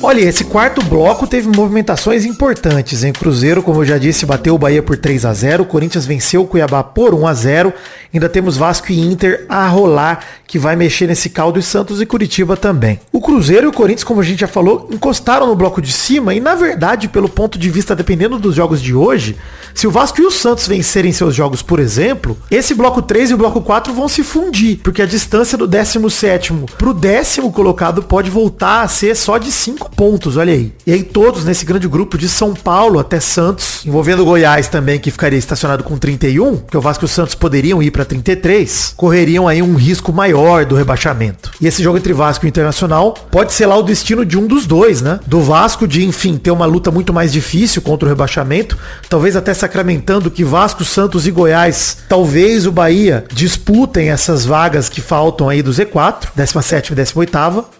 [0.00, 3.12] Olha, esse quarto bloco teve movimentações importantes, hein?
[3.12, 6.46] Cruzeiro, como eu já disse, bateu o Bahia por 3 a 0 Corinthians venceu o
[6.46, 7.72] Cuiabá por 1 a 0
[8.14, 12.06] Ainda temos Vasco e Inter a rolar, que vai mexer nesse caldo, e Santos e
[12.06, 12.98] Curitiba também.
[13.12, 16.32] O Cruzeiro e o Corinthians, como a gente já falou, encostaram no bloco de cima,
[16.32, 19.36] e na verdade, pelo ponto de vista, dependendo dos jogos de hoje,
[19.74, 23.34] se o Vasco e o Santos vencerem seus jogos, por exemplo, esse bloco 3 e
[23.34, 28.30] o bloco 4 vão se fundir, porque a distância do 17º pro décimo colocado pode
[28.30, 30.72] voltar a ser só de 5 pontos, olha aí.
[30.86, 35.10] E aí todos nesse grande grupo de São Paulo até Santos, envolvendo Goiás também, que
[35.10, 39.46] ficaria estacionado com 31, porque o Vasco e o Santos poderiam ir para 33, correriam
[39.48, 41.50] aí um risco maior do rebaixamento.
[41.60, 44.66] E esse jogo entre Vasco e Internacional pode ser lá o destino de um dos
[44.66, 45.20] dois, né?
[45.26, 48.76] Do Vasco de, enfim, ter uma luta muito mais difícil contra o rebaixamento,
[49.08, 55.00] talvez até sacramentando que Vasco, Santos e Goiás, talvez o Bahia disputem essas vagas que
[55.00, 57.28] faltam aí do Z4, 17 e 18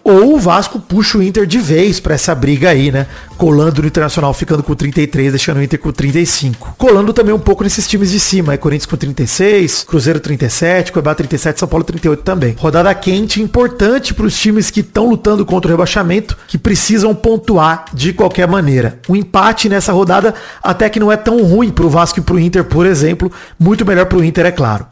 [0.03, 3.07] ou o Vasco puxa o Inter de vez para essa briga aí, né?
[3.37, 6.75] Colando no Internacional ficando com 33, deixando o Inter com 35.
[6.77, 11.15] Colando também um pouco nesses times de cima, aí Corinthians com 36, Cruzeiro 37, Cuiabá
[11.15, 12.55] 37, São Paulo 38 também.
[12.57, 17.85] Rodada quente, importante para os times que estão lutando contra o rebaixamento, que precisam pontuar
[17.93, 18.99] de qualquer maneira.
[19.07, 22.35] Um empate nessa rodada até que não é tão ruim para o Vasco e para
[22.35, 24.87] o Inter, por exemplo, muito melhor para o Inter, é claro.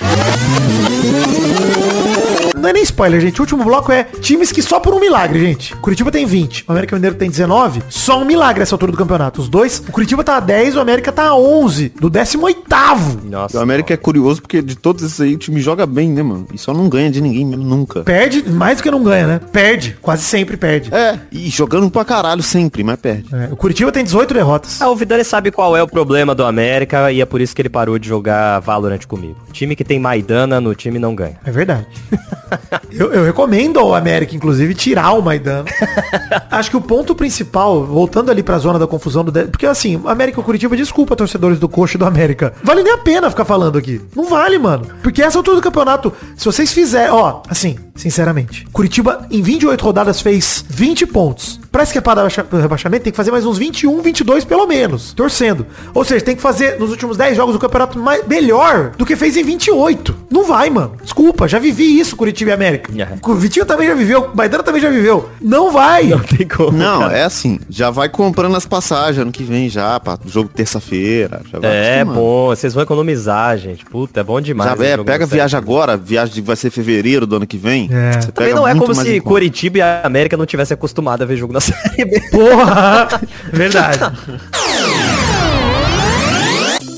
[2.68, 3.39] Não é nem spoiler, gente.
[3.39, 5.74] O último bloco é times que só por um milagre, gente.
[5.78, 7.82] Curitiba tem 20, o América Mineiro tem 19.
[7.88, 9.39] Só um milagre essa altura do campeonato.
[9.39, 13.24] Os dois, o Curitiba tá a 10, o América tá a 11, do 18º.
[13.24, 13.57] Nossa.
[13.57, 16.45] O América é curioso porque de todos esses aí o time joga bem, né, mano?
[16.53, 18.01] E só não ganha de ninguém mesmo, nunca.
[18.01, 19.41] Perde, mais do que não ganha, né?
[19.49, 20.93] Perde, quase sempre perde.
[20.93, 23.34] É, e jogando pra caralho sempre, mas perde.
[23.34, 24.82] É, o Curitiba tem 18 derrotas.
[24.82, 27.61] Ah, o Vidani sabe qual é o problema do América e é por isso que
[27.61, 29.38] ele parou de jogar Valorant comigo.
[29.53, 31.39] Time que tem Maidana no time não ganha.
[31.45, 31.88] É verdade.
[32.91, 35.66] eu, eu recomendo ao América, inclusive, tirar o Maidana.
[36.51, 39.32] Acho que o ponto principal, voltando ali pra zona da confusão do...
[39.32, 42.53] Porque assim, América Curitiba, desculpa, torcedores do Coxa e do América.
[42.64, 44.01] Vale nem a pena ficar falando aqui.
[44.16, 44.88] Não vale, mano.
[45.01, 47.12] Porque essa altura do campeonato, se vocês fizerem...
[47.12, 48.65] Ó, assim, sinceramente.
[48.71, 51.59] Curitiba, em 28 rodadas, fez 20 pontos.
[51.71, 55.13] Pra escapar do rebaixa- do rebaixamento, tem que fazer mais uns 21, 22 pelo menos.
[55.13, 55.65] Torcendo.
[55.93, 59.15] Ou seja, tem que fazer nos últimos 10 jogos o campeonato mais, melhor do que
[59.15, 60.15] fez em 28.
[60.31, 60.93] Não vai, mano.
[61.03, 62.91] Desculpa, já vivi isso, Curitiba e América.
[62.97, 63.07] É.
[63.29, 65.29] O Vitinho também já viveu, o Maidana também já viveu.
[65.41, 66.05] Não vai.
[66.05, 66.71] Não tem como.
[66.71, 67.17] Não, cara.
[67.17, 71.41] é assim, já vai comprando as passagens ano que vem já, pra jogo terça-feira.
[71.61, 72.19] É acostumando.
[72.19, 73.85] bom, vocês vão economizar, gente.
[73.85, 74.69] Puta, é bom demais.
[74.77, 77.86] Já é, pega no viagem agora, viagem vai ser fevereiro do ano que vem.
[77.89, 78.11] É.
[78.13, 79.19] Você Também pega não é como se.
[79.21, 82.19] Curitiba e a América não tivessem acostumado a ver jogo na Série B.
[82.31, 83.07] Porra!
[83.51, 83.99] Verdade.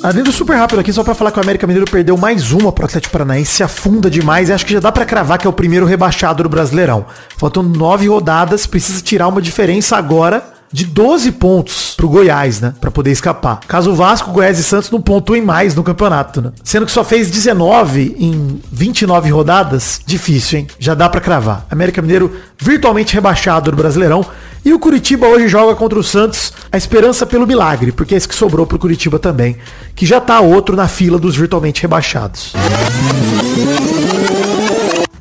[0.02, 2.86] Adendo super rápido aqui, só pra falar que o América Mineiro perdeu mais uma pro
[2.86, 5.54] Atlético Paranaense, se afunda demais e acho que já dá pra cravar que é o
[5.54, 7.06] primeiro rebaixado do Brasileirão.
[7.38, 10.42] Faltam nove rodadas, precisa tirar uma diferença agora
[10.72, 12.74] de 12 pontos pro Goiás, né?
[12.80, 13.60] Pra poder escapar.
[13.68, 16.52] Caso o Vasco, Goiás e Santos não pontuem mais no campeonato, né?
[16.64, 20.68] Sendo que só fez 19 em 29 rodadas, difícil, hein?
[20.78, 21.66] Já dá pra cravar.
[21.70, 24.26] América Mineiro virtualmente rebaixado do Brasileirão.
[24.64, 28.28] E o Curitiba hoje joga contra o Santos a esperança pelo milagre, porque é esse
[28.28, 29.58] que sobrou pro Curitiba também,
[29.96, 32.54] que já tá outro na fila dos virtualmente rebaixados.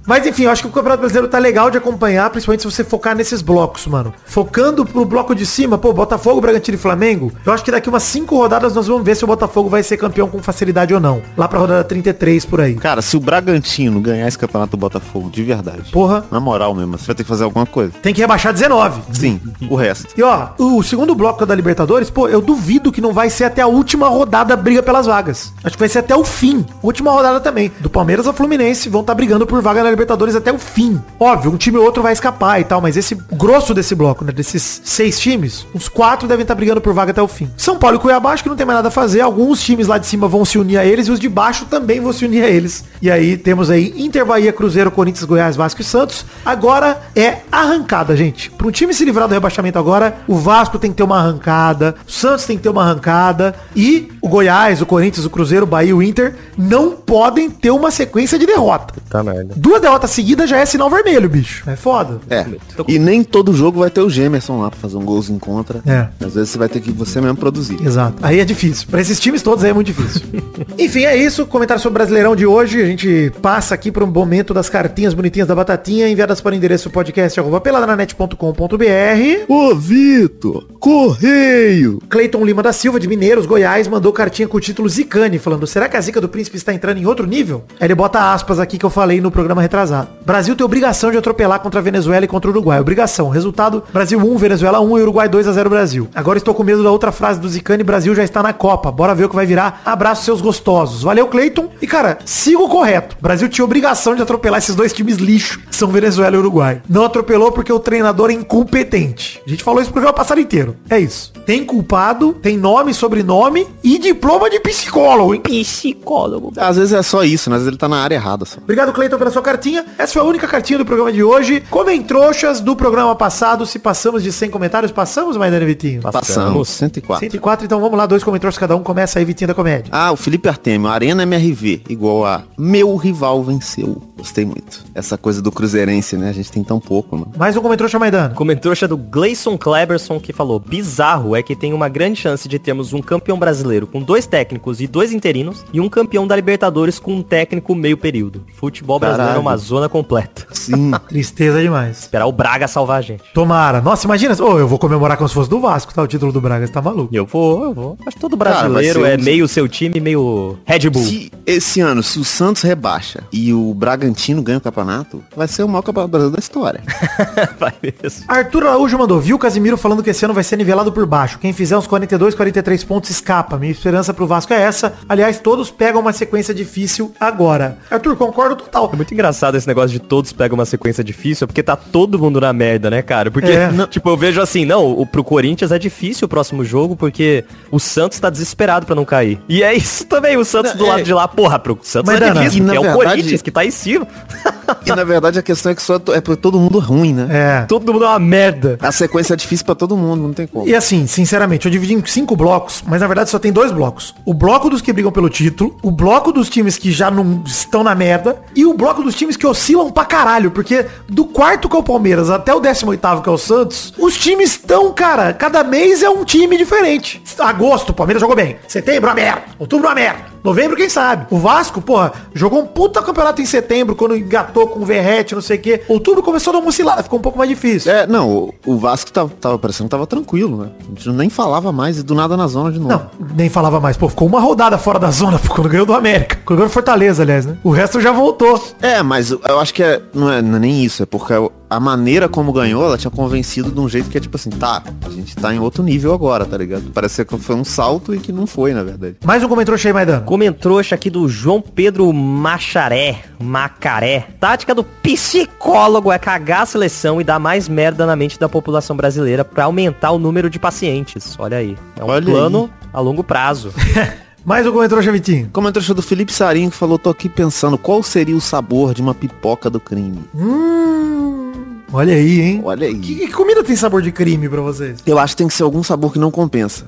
[0.08, 2.82] Mas enfim, eu acho que o Campeonato Brasileiro tá legal de acompanhar, principalmente se você
[2.82, 4.14] focar nesses blocos, mano.
[4.24, 8.04] Focando pro bloco de cima, pô, Botafogo, Bragantino e Flamengo, eu acho que daqui umas
[8.04, 11.20] 5 rodadas nós vamos ver se o Botafogo vai ser campeão com facilidade ou não.
[11.36, 12.74] Lá pra rodada 33 por aí.
[12.76, 16.96] Cara, se o Bragantino ganhar esse campeonato do Botafogo de verdade, Porra, na moral mesmo,
[16.96, 17.92] você vai ter que fazer alguma coisa.
[18.02, 19.02] tem que rebaixar 19.
[19.12, 19.38] Sim,
[19.68, 20.14] o resto.
[20.16, 23.60] E ó, o segundo bloco da Libertadores, pô, eu duvido que não vai ser até
[23.60, 25.52] a última rodada briga pelas vagas.
[25.62, 26.64] Acho que vai ser até o fim.
[26.82, 27.70] Última rodada também.
[27.80, 29.97] Do Palmeiras ao Fluminense vão estar brigando por vaga na Libertadores
[30.36, 31.00] até o fim.
[31.18, 34.32] Óbvio, um time ou outro vai escapar e tal, mas esse grosso desse bloco, né,
[34.32, 37.50] desses seis times, uns quatro devem estar brigando por vaga até o fim.
[37.56, 39.20] São Paulo e Cuiabá, acho que não tem mais nada a fazer.
[39.20, 42.00] Alguns times lá de cima vão se unir a eles e os de baixo também
[42.00, 42.84] vão se unir a eles.
[43.00, 46.24] E aí temos aí Inter, Bahia, Cruzeiro, Corinthians, Goiás, Vasco e Santos.
[46.44, 48.50] Agora é arrancada, gente.
[48.50, 51.94] Para um time se livrar do rebaixamento agora, o Vasco tem que ter uma arrancada,
[52.06, 55.68] o Santos tem que ter uma arrancada e o Goiás, o Corinthians, o Cruzeiro, o
[55.68, 58.94] Bahia e o Inter não podem ter uma sequência de derrota.
[59.08, 59.54] Tá merda.
[59.56, 61.68] Duas derrotas seguidas já é sinal vermelho, bicho.
[61.68, 62.20] É foda.
[62.30, 62.46] É.
[62.86, 65.80] E nem todo jogo vai ter o Gemerson lá pra fazer um golzinho contra.
[65.86, 66.08] É.
[66.24, 67.78] Às vezes você vai ter que você mesmo produzir.
[67.84, 68.16] Exato.
[68.22, 68.86] Aí é difícil.
[68.88, 70.22] Pra esses times todos aí é muito difícil.
[70.78, 71.46] Enfim, é isso.
[71.46, 72.82] Comentário sobre o Brasileirão de hoje.
[72.82, 76.54] A gente passa aqui para um momento das cartinhas bonitinhas da Batatinha, enviadas para o
[76.54, 79.44] endereço podcast peladranet.com.br.
[79.48, 80.66] Ô, Vitor!
[80.78, 82.00] Correio!
[82.08, 85.88] Cleiton Lima da Silva, de Mineiros, Goiás, mandou cartinha com o título Zicane, falando, será
[85.88, 87.64] que a zica do príncipe está entrando em outro nível?
[87.80, 90.08] Aí ele bota aspas aqui que eu falei no programa retrasado.
[90.24, 92.80] Brasil tem obrigação de atropelar contra a Venezuela e contra o Uruguai.
[92.80, 93.28] Obrigação.
[93.28, 96.08] Resultado, Brasil 1, Venezuela 1 e Uruguai 2 a 0 Brasil.
[96.14, 98.90] Agora estou com medo da outra frase do Zicane, Brasil já está na Copa.
[98.90, 99.82] Bora ver o que vai virar.
[99.84, 101.02] Abraço seus gostosos.
[101.02, 101.68] Valeu, Cleiton.
[101.80, 103.16] E, cara, siga o correto.
[103.20, 106.82] Brasil tinha obrigação de atropelar esses dois times lixo, são Venezuela e Uruguai.
[106.88, 109.40] Não atropelou porque o treinador é incompetente.
[109.46, 110.76] A gente falou isso pro programa passado inteiro.
[110.88, 111.32] É isso.
[111.46, 115.40] Tem culpado, tem nome, sobrenome e diploma de psicólogo, hein?
[115.40, 116.52] Psicólogo.
[116.56, 117.56] Às vezes é só isso, né?
[117.56, 118.58] Às vezes ele tá na área errada só.
[118.58, 119.84] Obrigado, Cleiton, pela sua cartinha.
[119.98, 121.60] Essa foi a única cartinha do programa de hoje.
[121.68, 123.66] Comem trouxas do programa passado.
[123.66, 126.00] Se passamos de 100 comentários, passamos, Maidana Vitinho?
[126.00, 126.68] Passamos.
[126.68, 127.26] 104.
[127.26, 128.06] 104, então vamos lá.
[128.06, 128.82] Dois comentários cada um.
[128.82, 129.90] Começa aí, Vitinho da Comédia.
[129.90, 134.00] Ah, o Felipe Artemio, Arena MRV, igual a meu rival venceu.
[134.16, 134.84] Gostei muito.
[134.94, 136.28] Essa coisa do cruzeirense, né?
[136.28, 137.32] A gente tem tão pouco, mano.
[137.36, 138.34] Mais um comentário, Maidana.
[138.34, 142.92] Comentrouxa do Gleison Kleberson que falou Bizarro é que tem uma grande chance de termos
[142.92, 147.14] um campeão brasileiro com dois técnicos e dois interinos E um campeão da Libertadores com
[147.14, 149.44] um técnico meio período Futebol brasileiro é Caralho.
[149.48, 150.90] Uma zona completa Sim.
[151.08, 152.00] Tristeza demais.
[152.00, 153.80] Esperar o Braga salvar a gente Tomara.
[153.80, 154.34] Nossa, imagina.
[154.42, 156.02] Ô, eu vou comemorar como se fosse do Vasco, tá?
[156.02, 156.66] O título do Braga.
[156.66, 157.14] Você tá maluco.
[157.14, 160.00] Eu vou, eu vou Acho que todo Cara, brasileiro ser é um- meio seu time,
[160.00, 164.60] meio Red Bull Se esse ano, se o Santos rebaixa e o Bragantino ganha o
[164.60, 166.82] campeonato, vai ser o maior campeonato brasileiro da história.
[167.58, 170.56] Vai mesmo Arthur Araújo mandou, viu o Casimiro falando que esse ano vai ser ser
[170.56, 171.38] nivelado por baixo.
[171.38, 173.58] Quem fizer uns 42, 43 pontos escapa.
[173.58, 174.94] Minha esperança pro Vasco é essa.
[175.08, 177.78] Aliás, todos pegam uma sequência difícil agora.
[177.90, 178.90] Arthur, concordo total.
[178.92, 182.18] É muito engraçado esse negócio de todos pegam uma sequência difícil, é porque tá todo
[182.18, 183.30] mundo na merda, né, cara?
[183.30, 183.70] Porque, É.
[183.70, 187.44] não, tipo, eu vejo assim, não, o, pro Corinthians é difícil o próximo jogo, porque
[187.70, 189.40] o Santos tá desesperado pra não cair.
[189.48, 190.88] E é isso também, o Santos do É.
[190.88, 192.82] lado de lá, porra, pro Santos Mas, é Dana, difícil, e na porque é o
[192.98, 194.06] verdade- Corinthians que tá em cima.
[194.84, 197.26] E na verdade a questão é que só é é pra todo mundo ruim, né?
[197.30, 197.60] É.
[197.66, 198.76] todo mundo é uma merda.
[198.82, 200.68] A sequência é difícil pra todo mundo, não tem como.
[200.68, 204.14] E assim, sinceramente, eu dividi em cinco blocos, mas na verdade só tem dois blocos.
[204.26, 207.82] O bloco dos que brigam pelo título, o bloco dos times que já não estão
[207.82, 211.76] na merda e o bloco dos times que oscilam pra caralho, porque do quarto que
[211.76, 215.32] é o Palmeiras até o 18 oitavo que é o Santos, os times estão, cara,
[215.32, 217.22] cada mês é um time diferente.
[217.38, 218.56] Agosto, o Palmeiras jogou bem.
[218.66, 219.42] Setembro, a merda.
[219.58, 220.37] Outubro, a merda.
[220.42, 221.26] Novembro, quem sabe?
[221.30, 225.42] O Vasco, porra, jogou um puta campeonato em setembro, quando engatou com o Verrete, não
[225.42, 225.82] sei o quê.
[225.88, 227.90] Outubro começou a dar uma oscilada, ficou um pouco mais difícil.
[227.90, 230.70] É, não, o, o Vasco tava, tava parecendo que tava tranquilo, né?
[230.80, 232.90] A gente nem falava mais e do nada na zona de novo.
[232.90, 233.96] Não, nem falava mais.
[233.96, 236.38] Pô, ficou uma rodada fora da zona pô, quando ganhou do América.
[236.44, 237.56] Quando ganhou Fortaleza, aliás, né?
[237.64, 238.62] O resto já voltou.
[238.80, 241.32] É, mas eu acho que é, não, é, não é nem isso, é porque
[241.70, 244.82] a maneira como ganhou, ela tinha convencido de um jeito que é tipo assim, tá,
[245.04, 246.90] a gente tá em outro nível agora, tá ligado?
[246.92, 249.16] Parecia que foi um salto e que não foi, na verdade.
[249.24, 250.24] Mais um comentário cheio, Maidano.
[250.24, 254.28] Comentrouxa aqui do João Pedro Macharé, Macaré.
[254.40, 258.96] Tática do psicólogo é cagar a seleção e dar mais merda na mente da população
[258.96, 261.36] brasileira pra aumentar o número de pacientes.
[261.38, 261.76] Olha aí.
[261.96, 263.72] É um Olha plano a longo prazo.
[264.44, 265.50] Mais um comentário, Vitinho.
[265.52, 269.12] Comentário do Felipe Sarinho que falou, tô aqui pensando qual seria o sabor de uma
[269.12, 270.24] pipoca do crime.
[270.34, 271.47] Hum,
[271.92, 272.60] olha aí, hein?
[272.64, 272.94] Olha aí.
[272.94, 274.98] Que, que comida tem sabor de crime pra vocês?
[275.06, 276.84] Eu acho que tem que ser algum sabor que não compensa.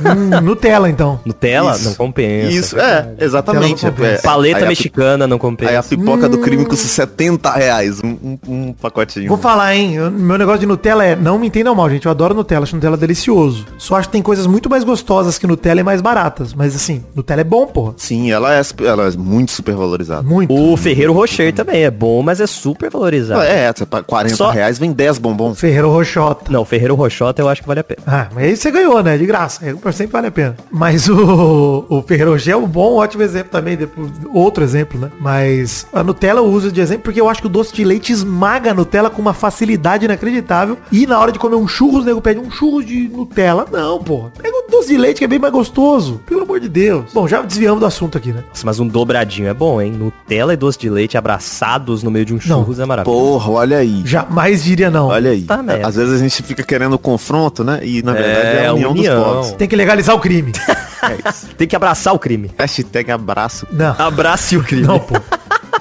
[0.00, 1.20] hum, Nutella, então.
[1.24, 1.84] Nutella Isso.
[1.84, 2.50] não compensa.
[2.50, 3.84] Isso, é, exatamente.
[3.84, 4.18] Ela não compensa.
[4.18, 5.70] É, Paleta aí mexicana não compensa.
[5.72, 9.28] Aí a pipoca do crime custa 70 reais, um, um- um pacotinho.
[9.28, 9.94] Vou falar, hein?
[9.94, 12.06] Eu- meu negócio de Nutella é, não me entendam mal, gente.
[12.06, 13.66] Eu adoro Nutella, acho Nutella delicioso.
[13.78, 16.54] Só acho que tem coisas muito mais gostosas que Nutella e mais baratas.
[16.54, 17.94] Mas assim, Nutella é bom, porra.
[17.96, 20.22] Sim, ela é, ela é muito super valorizada.
[20.22, 20.52] Muito.
[20.54, 23.42] O Ferreiro Rocher também é bom, mas é super valorizado.
[23.42, 25.58] É, paga 40 Só- reais, vem 10 bombons.
[25.60, 26.50] Ferreiro Rochota.
[26.50, 28.00] Não, Ferreiro Rochota eu acho que vale a pena.
[28.06, 29.16] Ah, mas aí você ganhou, né?
[29.18, 29.60] De graça.
[29.92, 30.56] Sempre vale a pena.
[30.70, 33.76] Mas o, o Ferreiro Rocher é um bom, ótimo exemplo também.
[33.76, 35.10] depois- Outro exemplo, né?
[35.20, 38.12] Mas a Nutella eu uso de exemplo porque eu acho que o doce de leite
[38.12, 40.78] esmaga a Nutella com uma facilidade inacreditável.
[40.92, 43.66] E na hora de comer um churros, o nego pede um churros de Nutella.
[43.70, 44.30] Não, porra.
[44.40, 46.20] Pega um doce de leite que é bem mais gostoso.
[46.26, 47.12] Pelo amor de Deus.
[47.12, 48.44] Bom, já desviamos do assunto aqui, né?
[48.48, 49.92] Nossa, mas um dobradinho é bom, hein?
[49.92, 53.20] Nutella e doce de leite abraçados no meio de um churros é maravilhoso.
[53.22, 54.02] Porra, olha aí.
[54.28, 55.06] Jamais diria não.
[55.08, 55.42] Olha aí.
[55.42, 55.88] Tá merda.
[55.88, 57.80] Às vezes a gente fica querendo confronto, né?
[57.82, 59.14] E na verdade é, a união, união.
[59.14, 59.52] dos povos.
[59.52, 60.52] Tem que legalizar o crime.
[61.00, 61.46] É isso.
[61.56, 62.50] Tem que abraçar o crime.
[62.58, 63.68] Hashtag abraço.
[63.70, 63.94] Não.
[63.96, 64.84] Abrace o crime.
[64.84, 65.14] Não, pô.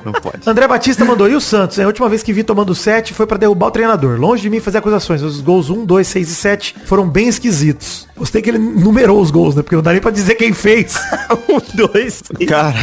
[0.05, 0.47] Não pode.
[0.47, 1.79] André Batista mandou, e o Santos?
[1.79, 4.19] É A última vez que vi tomando 7 foi pra derrubar o treinador.
[4.19, 5.21] Longe de mim fazer acusações.
[5.23, 8.07] Os gols 1, 2, 6 e 7 foram bem esquisitos.
[8.15, 9.63] Gostei que ele numerou os gols, né?
[9.63, 10.95] Porque não dá nem pra dizer quem fez.
[11.49, 12.49] um, dois, três.
[12.49, 12.77] Cara.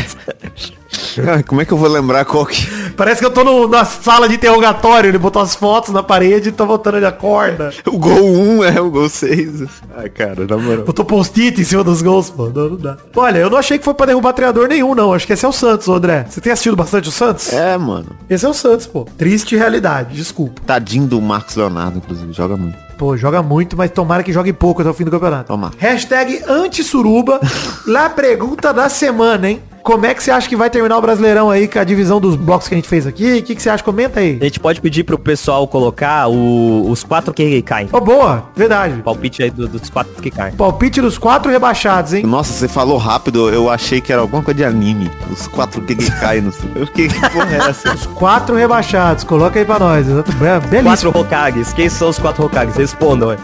[1.46, 2.66] Como é que eu vou lembrar qual que.
[2.96, 5.08] Parece que eu tô no- na sala de interrogatório.
[5.08, 7.72] Ele botou as fotos na parede e tá botando ele a corda.
[7.86, 9.62] O gol 1 é o gol 6.
[9.96, 10.84] Ai, cara, na moral.
[10.84, 12.48] Botou post-it em cima dos gols, pô.
[12.48, 12.96] Não, não dá.
[13.14, 15.12] Olha, eu não achei que foi pra derrubar treinador nenhum, não.
[15.12, 16.26] Acho que esse é o Santos, André.
[16.28, 17.52] Você tem assistido bastante o Santos?
[17.52, 18.06] É, mano.
[18.28, 19.06] Esse é o Santos, pô.
[19.16, 20.60] Triste realidade, desculpa.
[20.66, 22.76] Tadinho do Marcos Leonardo, inclusive, joga muito.
[22.98, 25.48] Pô, joga muito, mas tomara que jogue pouco até o fim do campeonato.
[25.48, 25.72] Toma.
[25.78, 27.40] Hashtag anti-suruba.
[27.86, 29.62] lá pergunta da semana, hein?
[29.84, 32.36] Como é que você acha que vai terminar o Brasileirão aí com a divisão dos
[32.36, 33.40] blocos que a gente fez aqui?
[33.40, 33.84] O que, que você acha?
[33.84, 34.38] Comenta aí.
[34.40, 37.86] A gente pode pedir pro pessoal colocar o- os quatro que caem.
[37.92, 39.02] Ô, boa, verdade.
[39.02, 40.54] Palpite aí do- dos quatro que caem.
[40.54, 42.24] Palpite dos quatro rebaixados, hein?
[42.24, 45.10] Nossa, você falou rápido, eu achei que era alguma coisa de anime.
[45.30, 46.52] Os quatro que caem no.
[46.74, 47.92] Eu fiquei, que porra é essa?
[47.92, 49.22] Os quatro rebaixados.
[49.22, 50.06] Coloca aí pra nós.
[50.06, 51.10] Quatro Belíssimo.
[51.14, 51.74] Hokages.
[51.74, 52.74] Quem são os quatro Hokages?
[52.74, 53.38] Respondam, aí.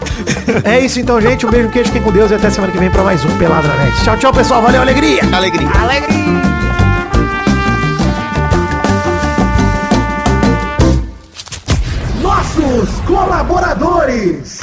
[0.63, 1.45] É isso então, gente.
[1.45, 3.67] Um beijo, queijo, fiquem com Deus e até semana que vem pra mais um Pelada
[3.67, 4.03] na Net.
[4.03, 4.59] Tchau, tchau, pessoal.
[4.63, 5.21] Valeu, alegria.
[5.31, 5.69] Alegria.
[12.57, 14.59] Nossos colaboradores.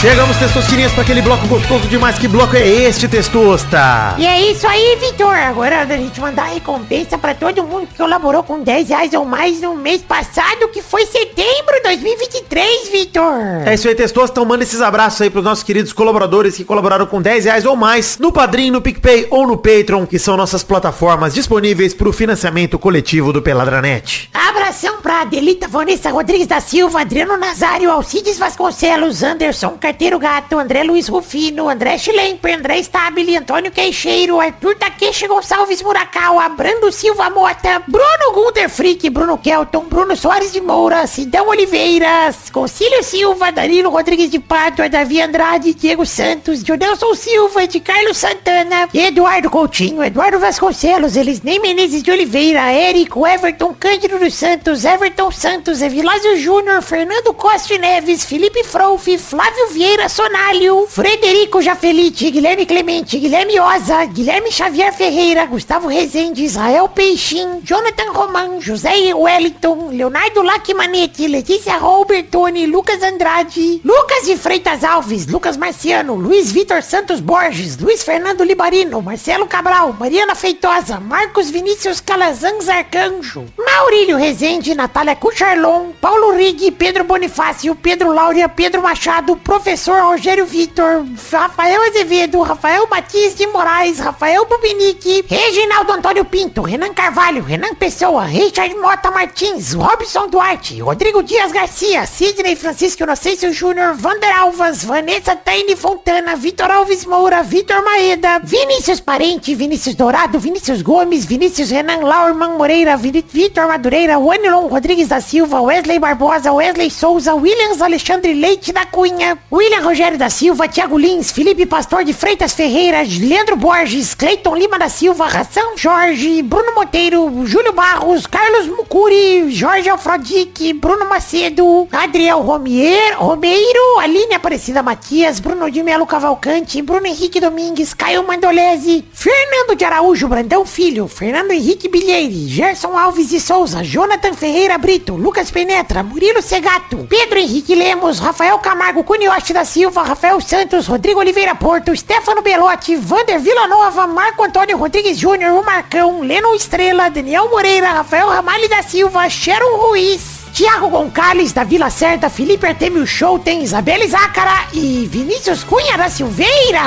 [0.00, 2.16] Chegamos, testosterinhas, para aquele bloco gostoso demais.
[2.16, 4.14] Que bloco é este, testosta?
[4.16, 5.34] E é isso aí, Vitor.
[5.34, 9.24] Agora da gente mandar a recompensa pra todo mundo que colaborou com 10 reais ou
[9.24, 13.66] mais no mês passado, que foi setembro de 2023, Vitor.
[13.66, 14.30] É isso aí, testosta.
[14.30, 17.74] Então manda esses abraços aí pros nossos queridos colaboradores que colaboraram com 10 reais ou
[17.74, 22.12] mais no Padrim, no PicPay ou no Patreon, que são nossas plataformas disponíveis para o
[22.12, 24.30] financiamento coletivo do Peladranet.
[24.32, 30.84] Abração pra Adelita Vanessa Rodrigues da Silva, Adriano Nazário, Alcides Vasconcelos, Anderson Carteiro Gato, André
[30.84, 37.82] Luiz Rufino, André Schlemper, André Stabile, Antônio Queixeiro, Arthur Takeshi Gonçalves Murakawa, Brando Silva Mota,
[37.88, 44.30] Bruno Gunter Frick, Bruno Kelton, Bruno Soares de Moura, Sidão Oliveira, Concílio Silva, Danilo Rodrigues
[44.30, 51.16] de Pádua, Davi Andrade, Diego Santos, Jodelson Silva, de Carlos Santana, Eduardo Coutinho, Eduardo Vasconcelos,
[51.16, 57.78] Elisnei Menezes de Oliveira, Érico, Everton Cândido dos Santos, Everton Santos, Evilásio Júnior, Fernando Costa
[57.78, 65.46] Neves, Felipe Frouf, Flávio Vieira Sonalho, Frederico Jafelite, Guilherme Clemente, Guilherme Oza, Guilherme Xavier Ferreira,
[65.46, 74.26] Gustavo Rezende, Israel Peixin, Jonathan Roman, José Wellington, Leonardo Lacmanete, Letícia Robertoni, Lucas Andrade, Lucas
[74.26, 80.34] de Freitas Alves, Lucas Marciano, Luiz Vitor Santos Borges, Luiz Fernando Libarino, Marcelo Cabral, Mariana
[80.34, 88.48] Feitosa, Marcos Vinícius Calazans Arcanjo, Maurílio Rezende, Natália Cucharlon, Paulo Rig, Pedro Bonifácio, Pedro Laura,
[88.48, 89.36] Pedro Machado,
[89.68, 96.94] Professor Rogério Vitor, Rafael Azevedo, Rafael Matias de Moraes, Rafael Bubinique, Reginaldo Antônio Pinto, Renan
[96.94, 103.92] Carvalho, Renan Pessoa, Richard Mota Martins, Robson Duarte, Rodrigo Dias Garcia, Sidney Francisco Inocêncio Júnior,
[103.94, 110.80] Vander Alvas, Vanessa Taine Fontana, Vitor Alves Moura, Vitor Maeda, Vinícius Parente, Vinícius Dourado, Vinícius
[110.80, 117.34] Gomes, Vinícius Renan Laurman Moreira, Vitor Madureira, Wanilon Rodrigues da Silva, Wesley Barbosa, Wesley Souza,
[117.34, 122.52] Williams Alexandre Leite da Cunha, William Rogério da Silva, Thiago Lins, Felipe Pastor de Freitas
[122.52, 129.52] Ferreira, Leandro Borges, Cleiton Lima da Silva, Ração Jorge, Bruno Monteiro, Júlio Barros, Carlos Mucuri,
[129.52, 137.08] Jorge Alfrodique, Bruno Macedo, Adriel Romier, Romeiro, Aline Aparecida Matias, Bruno de Melo Cavalcante, Bruno
[137.08, 143.40] Henrique Domingues, Caio Mandolese, Fernando de Araújo Brandão Filho, Fernando Henrique Bilheire, Gerson Alves de
[143.40, 149.02] Souza, Jonathan Ferreira Brito, Lucas Penetra, Murilo Segato, Pedro Henrique Lemos, Rafael Camargo
[149.48, 155.18] Cunioche da Silva, Rafael Santos, Rodrigo Oliveira Porto, Stefano Belotti, Vander Villanova, Marco Antônio Rodrigues
[155.18, 161.52] Júnior, o Marcão, Leno Estrela, Daniel Moreira, Rafael Ramalho da Silva, Sharon Ruiz, Tiago Gonçalves
[161.52, 166.80] da Vila Certa, Felipe Artemio Show, tem Isabela Zácara e Vinícius Cunha da Silveira.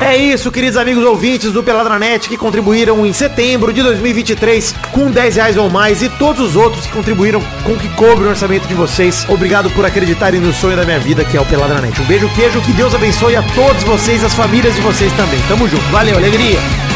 [0.00, 5.34] É isso, queridos amigos ouvintes do Peladranet que contribuíram em setembro de 2023 com 10
[5.34, 8.68] reais ou mais e todos os outros que contribuíram com o que cobre o orçamento
[8.68, 9.26] de vocês.
[9.28, 12.00] Obrigado por acreditarem no sonho da minha vida, que é o Peladranet.
[12.00, 15.42] Um beijo, queijo, que Deus abençoe a todos vocês, as famílias de vocês também.
[15.48, 15.82] Tamo junto.
[15.90, 16.87] Valeu, alegria.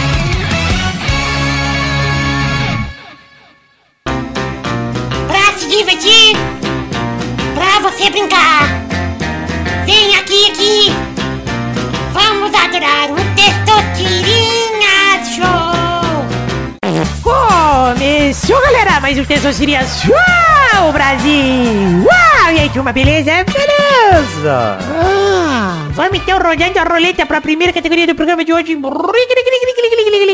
[19.13, 22.03] Mais um Testosterinha Show, Brasil.
[22.03, 23.45] Uau, e aí, turma, beleza?
[23.45, 24.79] Beleza!
[25.95, 28.75] Vamos então rodando a roleta pra primeira categoria do programa de hoje.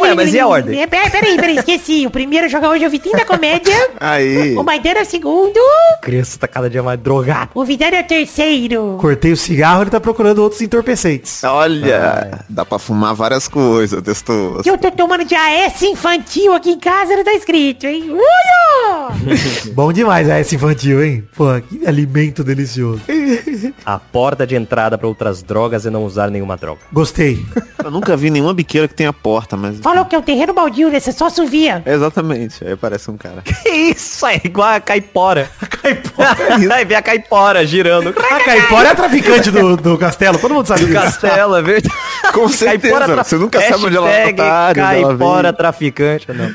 [0.01, 0.81] Ué, mas e a ordem?
[0.81, 2.07] É, Peraí, peraí, peraí, esqueci.
[2.07, 3.75] O primeiro joga hoje é o Vitinho da Comédia.
[3.99, 4.55] Aí.
[4.57, 5.59] O Maidana é o segundo.
[5.95, 7.51] A criança tá cada dia mais drogada.
[7.55, 8.97] O Vidano é o terceiro.
[9.01, 11.43] Cortei o cigarro, ele tá procurando outros entorpecentes.
[11.43, 14.63] Olha, dá pra fumar várias coisas, testou.
[14.63, 18.11] Que eu tô tomando de AS infantil aqui em casa, não tá escrito, hein?
[18.11, 19.09] Uia!
[19.75, 21.27] Bom demais a essa infantil, hein?
[21.37, 23.03] Pô, que alimento delicioso.
[23.85, 26.81] A porta de entrada pra outras drogas é não usar nenhuma droga.
[26.93, 27.45] Gostei.
[27.83, 29.79] Eu nunca vi nenhuma biqueira que tenha porta, mas.
[29.81, 31.01] Falou que é um terreno baldio, né?
[31.01, 31.83] Você só subia.
[31.87, 33.43] É Exatamente, aí parece um cara.
[33.63, 34.27] Que isso?
[34.27, 35.51] É igual a caipora.
[35.83, 36.37] Caipora.
[36.75, 38.11] Aí vem a caipora girando.
[38.11, 41.01] A Caipora é a traficante do, do castelo, todo mundo sabe Do disso.
[41.01, 41.95] castelo, é verdade.
[42.35, 46.55] Com certeza, Caipora você nunca sabe onde ela tá, Caipora traficante, não.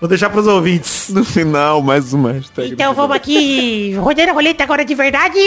[0.00, 1.08] Vou deixar pros ouvintes.
[1.08, 2.72] No final, mais uma hashtag.
[2.72, 5.38] Então vamos aqui, rodando a roleta agora de verdade.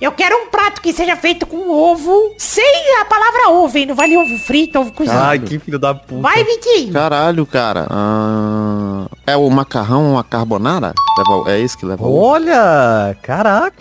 [0.00, 3.86] Eu quero um prato que seja feito com ovo, sem a palavra ovo, hein?
[3.86, 5.16] Não vale ovo frito, ovo cozido.
[5.16, 6.20] Ai, que filho da puta.
[6.20, 6.92] Vai, Vitinho.
[6.92, 7.86] Caralho, cara.
[7.88, 10.92] Ah, é o macarrão a carbonara?
[11.18, 12.18] Leva- é esse que leva o...
[12.20, 13.76] Olha, caraca.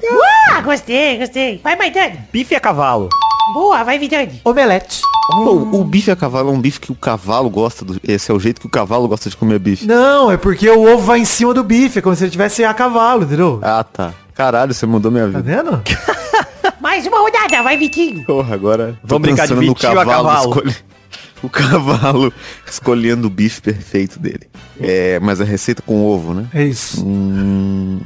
[0.53, 1.59] Ah, gostei, gostei.
[1.63, 2.19] Vai, Maidane.
[2.31, 3.09] Bife a cavalo.
[3.53, 4.41] Boa, vai, Vidani.
[4.43, 5.01] Omelete.
[5.31, 7.85] Pô, o bife a cavalo é um bife que o cavalo gosta.
[7.85, 7.99] Do...
[8.03, 9.85] Esse é o jeito que o cavalo gosta de comer bife.
[9.85, 12.63] Não, é porque o ovo vai em cima do bife, é como se ele tivesse
[12.63, 13.59] a cavalo, entendeu?
[13.61, 14.13] Ah, tá.
[14.33, 15.41] Caralho, você mudou minha Tá vida.
[15.63, 15.81] vendo?
[16.81, 18.25] Mais uma rodada, vai, Vitinho.
[18.25, 18.99] Porra, agora.
[19.03, 20.63] Vamos brincar de Vitinho a cavalo.
[21.43, 22.31] O cavalo
[22.69, 24.49] escolhendo o bife perfeito dele.
[24.79, 26.45] É, mas a receita com ovo, né?
[26.53, 27.05] É isso.
[27.05, 27.99] Hum,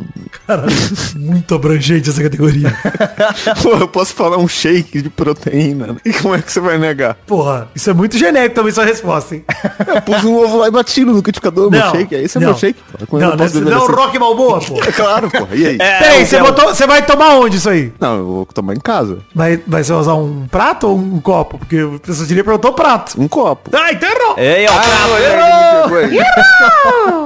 [0.46, 0.72] Caralho,
[1.16, 2.76] muito abrangente essa categoria.
[3.64, 5.88] Pô, eu posso falar um shake de proteína.
[5.88, 5.96] né?
[6.04, 7.16] E como é que você vai negar?
[7.26, 9.46] Porra, isso é muito genérico também sua resposta, hein?
[9.88, 12.14] Eu pus um ovo lá e bati no liquidificador, meu shake.
[12.16, 12.50] Aí esse é não.
[12.50, 13.18] meu shake, pô.
[13.20, 14.84] Eu Não, posso não, não é o Rock Balboa, pô.
[14.84, 15.48] É claro, pô.
[15.54, 15.78] E aí?
[15.78, 17.94] Peraí, você, é o- botou, você vai tomar onde isso aí?
[18.00, 19.20] Não, eu vou tomar em casa.
[19.34, 21.58] Vai, vai você usar um prato ou um copo?
[21.58, 23.20] Porque a pessoa diria perguntou prato.
[23.22, 23.70] Um copo.
[23.74, 24.36] Ah, então errou.
[24.38, 26.20] Ei, ó, Ah, pegou aí.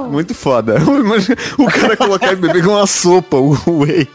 [0.10, 0.76] Muito foda.
[0.80, 4.08] Imagina o cara colocar e beber com uma sopa, o whey.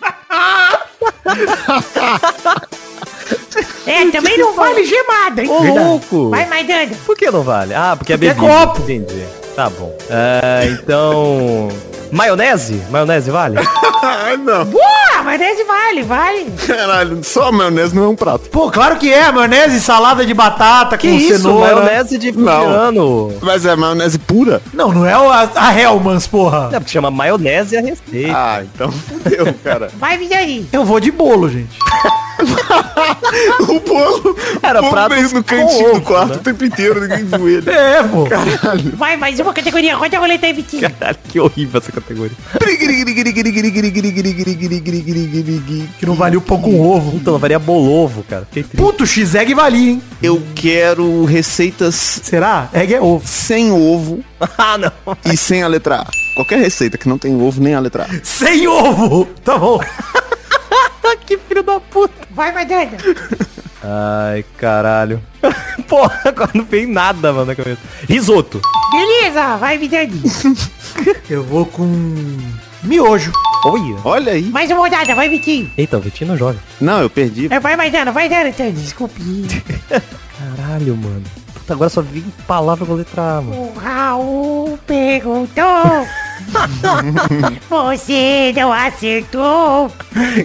[3.85, 5.49] É, também não vale gemada, hein?
[5.49, 6.29] Ô, louco!
[6.31, 6.91] Vai, Maidana.
[7.05, 7.73] Por que não vale?
[7.73, 8.65] Ah, porque é Porque é bebida.
[8.67, 8.81] copo.
[8.81, 9.23] Entendi.
[9.55, 9.95] Tá bom.
[10.09, 11.69] É, então...
[12.11, 12.81] Maionese?
[12.89, 13.57] Maionese vale?
[14.03, 14.65] Ai, não.
[14.65, 16.51] Boa, maionese vale, vale.
[16.67, 18.49] Caralho, só maionese não é um prato.
[18.49, 19.31] Pô, claro que é.
[19.31, 21.37] Maionese, salada de batata Que com isso?
[21.41, 21.75] cenoura.
[21.75, 23.33] Maionese de piano.
[23.41, 24.61] Mas é maionese pura?
[24.73, 26.69] Não, não é o- a, a Hellmann's, porra.
[26.71, 28.33] É, porque chama maionese a receita.
[28.35, 29.89] Ah, então fudeu, cara.
[29.97, 30.67] Vai, Vidani.
[30.71, 31.77] Eu vou de bolo, gente.
[33.67, 36.35] O bolo, Era o bolo prato no cantinho ovo, do quarto né?
[36.35, 37.65] o tempo inteiro, ninguém viu ele.
[37.75, 38.25] É, pô.
[38.95, 39.95] Vai, mais uma categoria.
[39.95, 40.81] Roda a roleta aí, Vitinho.
[40.81, 42.35] Caralho, que horrível essa categoria.
[45.99, 47.15] Que não valia o pão com ovo.
[47.15, 48.45] Então, varia bolovo, cara.
[48.45, 48.77] Fiquei triste.
[48.77, 50.01] Puto, X-Egg valia, hein?
[50.21, 52.69] Eu quero receitas Será?
[52.73, 53.25] Egg é ovo.
[53.25, 54.23] sem ovo
[54.57, 54.91] ah, não.
[55.31, 56.07] e sem a letra A.
[56.35, 58.19] Qualquer receita que não tem ovo nem a letra A.
[58.23, 59.25] Sem ovo.
[59.43, 59.79] Tá bom.
[61.25, 62.13] Que filho da puta.
[62.31, 62.97] Vai, Maidana.
[63.83, 65.21] Ai, caralho.
[65.87, 67.81] Porra, agora não veio nada, mano, na cabeça.
[68.07, 68.61] Risoto.
[68.91, 70.21] Beleza, vai, Vidani.
[71.29, 71.85] Eu vou com
[72.83, 73.31] miojo.
[73.65, 73.97] Olha.
[74.03, 74.43] Olha aí.
[74.43, 75.71] Mais uma rodada, vai, Vitinho.
[75.77, 76.59] Eita, o Vitinho não joga.
[76.79, 77.47] Não, eu perdi.
[77.51, 78.71] É, vai, Maidana, vai, Dana, então.
[78.71, 79.19] Desculpe.
[80.37, 81.23] Caralho, mano.
[81.53, 83.57] Puta, agora só vi palavra com letra A, mano.
[83.57, 86.05] O Raul perguntou.
[87.69, 89.91] Você não acertou.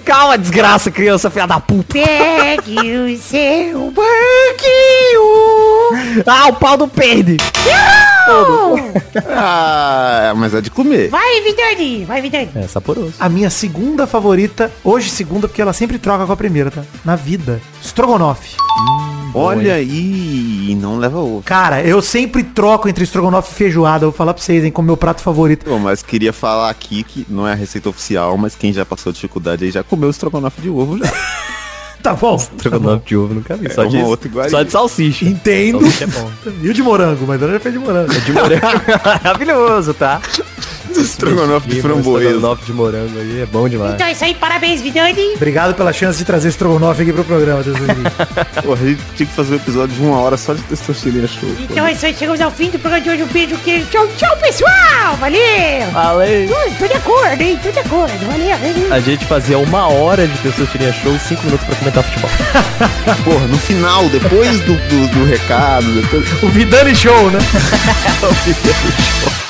[0.04, 1.94] Calma, desgraça, criança, filha da puta.
[1.94, 5.20] Pegue o seu banquinho.
[6.26, 7.36] Ah, o pau do perde.
[9.26, 11.08] Ah, mas é de comer.
[11.08, 12.04] Vai, Vidani.
[12.04, 12.50] Vai, Vidani.
[12.54, 13.14] É, saporoso.
[13.18, 16.82] A minha segunda favorita, hoje segunda, porque ela sempre troca com a primeira, tá?
[17.04, 17.60] Na vida.
[17.82, 18.56] Strogonoff.
[19.34, 21.42] Olha aí, não leva ovo.
[21.44, 24.04] Cara, eu sempre troco entre estrogonofe e feijoada.
[24.04, 25.68] Eu vou falar pra vocês, hein, como meu prato favorito.
[25.68, 29.12] Bom, mas queria falar aqui que não é a receita oficial, mas quem já passou
[29.12, 31.10] dificuldade aí já comeu estrogonofe de ovo já.
[32.02, 32.36] Tá bom.
[32.36, 33.70] Estrogonofe de ovo nunca vi.
[33.74, 34.50] Só, É de, outra iguaria.
[34.50, 35.26] só de salsicha.
[35.26, 35.80] Entendo.
[35.82, 36.30] Salsicha é bom.
[36.62, 38.08] E o de morango, mas não já fez de morango.
[38.20, 38.62] De morango.
[39.04, 40.18] Maravilhoso, tá?
[40.98, 42.26] estrogonofe de framboesa.
[42.26, 43.94] Estrogonofe de morango aí é bom demais.
[43.94, 45.34] Então é isso aí, parabéns, Vidani.
[45.34, 47.76] Obrigado pela chance de trazer estrogonofe aqui pro programa, Deus.
[48.62, 51.48] Porra, a gente tinha que fazer um episódio de uma hora só de testosterona show.
[51.58, 53.22] Então é isso aí, chegamos ao fim do programa de hoje.
[53.22, 53.86] Um beijo, queijo.
[53.86, 55.16] Tchau, tchau, pessoal.
[55.18, 55.40] Valeu.
[55.92, 56.46] Falei.
[56.46, 57.58] Ui, tô de acordo, hein?
[57.62, 58.26] Tô de acordo.
[58.26, 58.92] Valeu, valeu.
[58.92, 62.30] A gente fazia uma hora de Testosterona Show e cinco minutos pra comentar futebol.
[63.24, 66.42] Porra, no final, depois do, do, do recado, depois...
[66.42, 67.38] o Vidani Show, né?
[68.22, 69.49] O Show.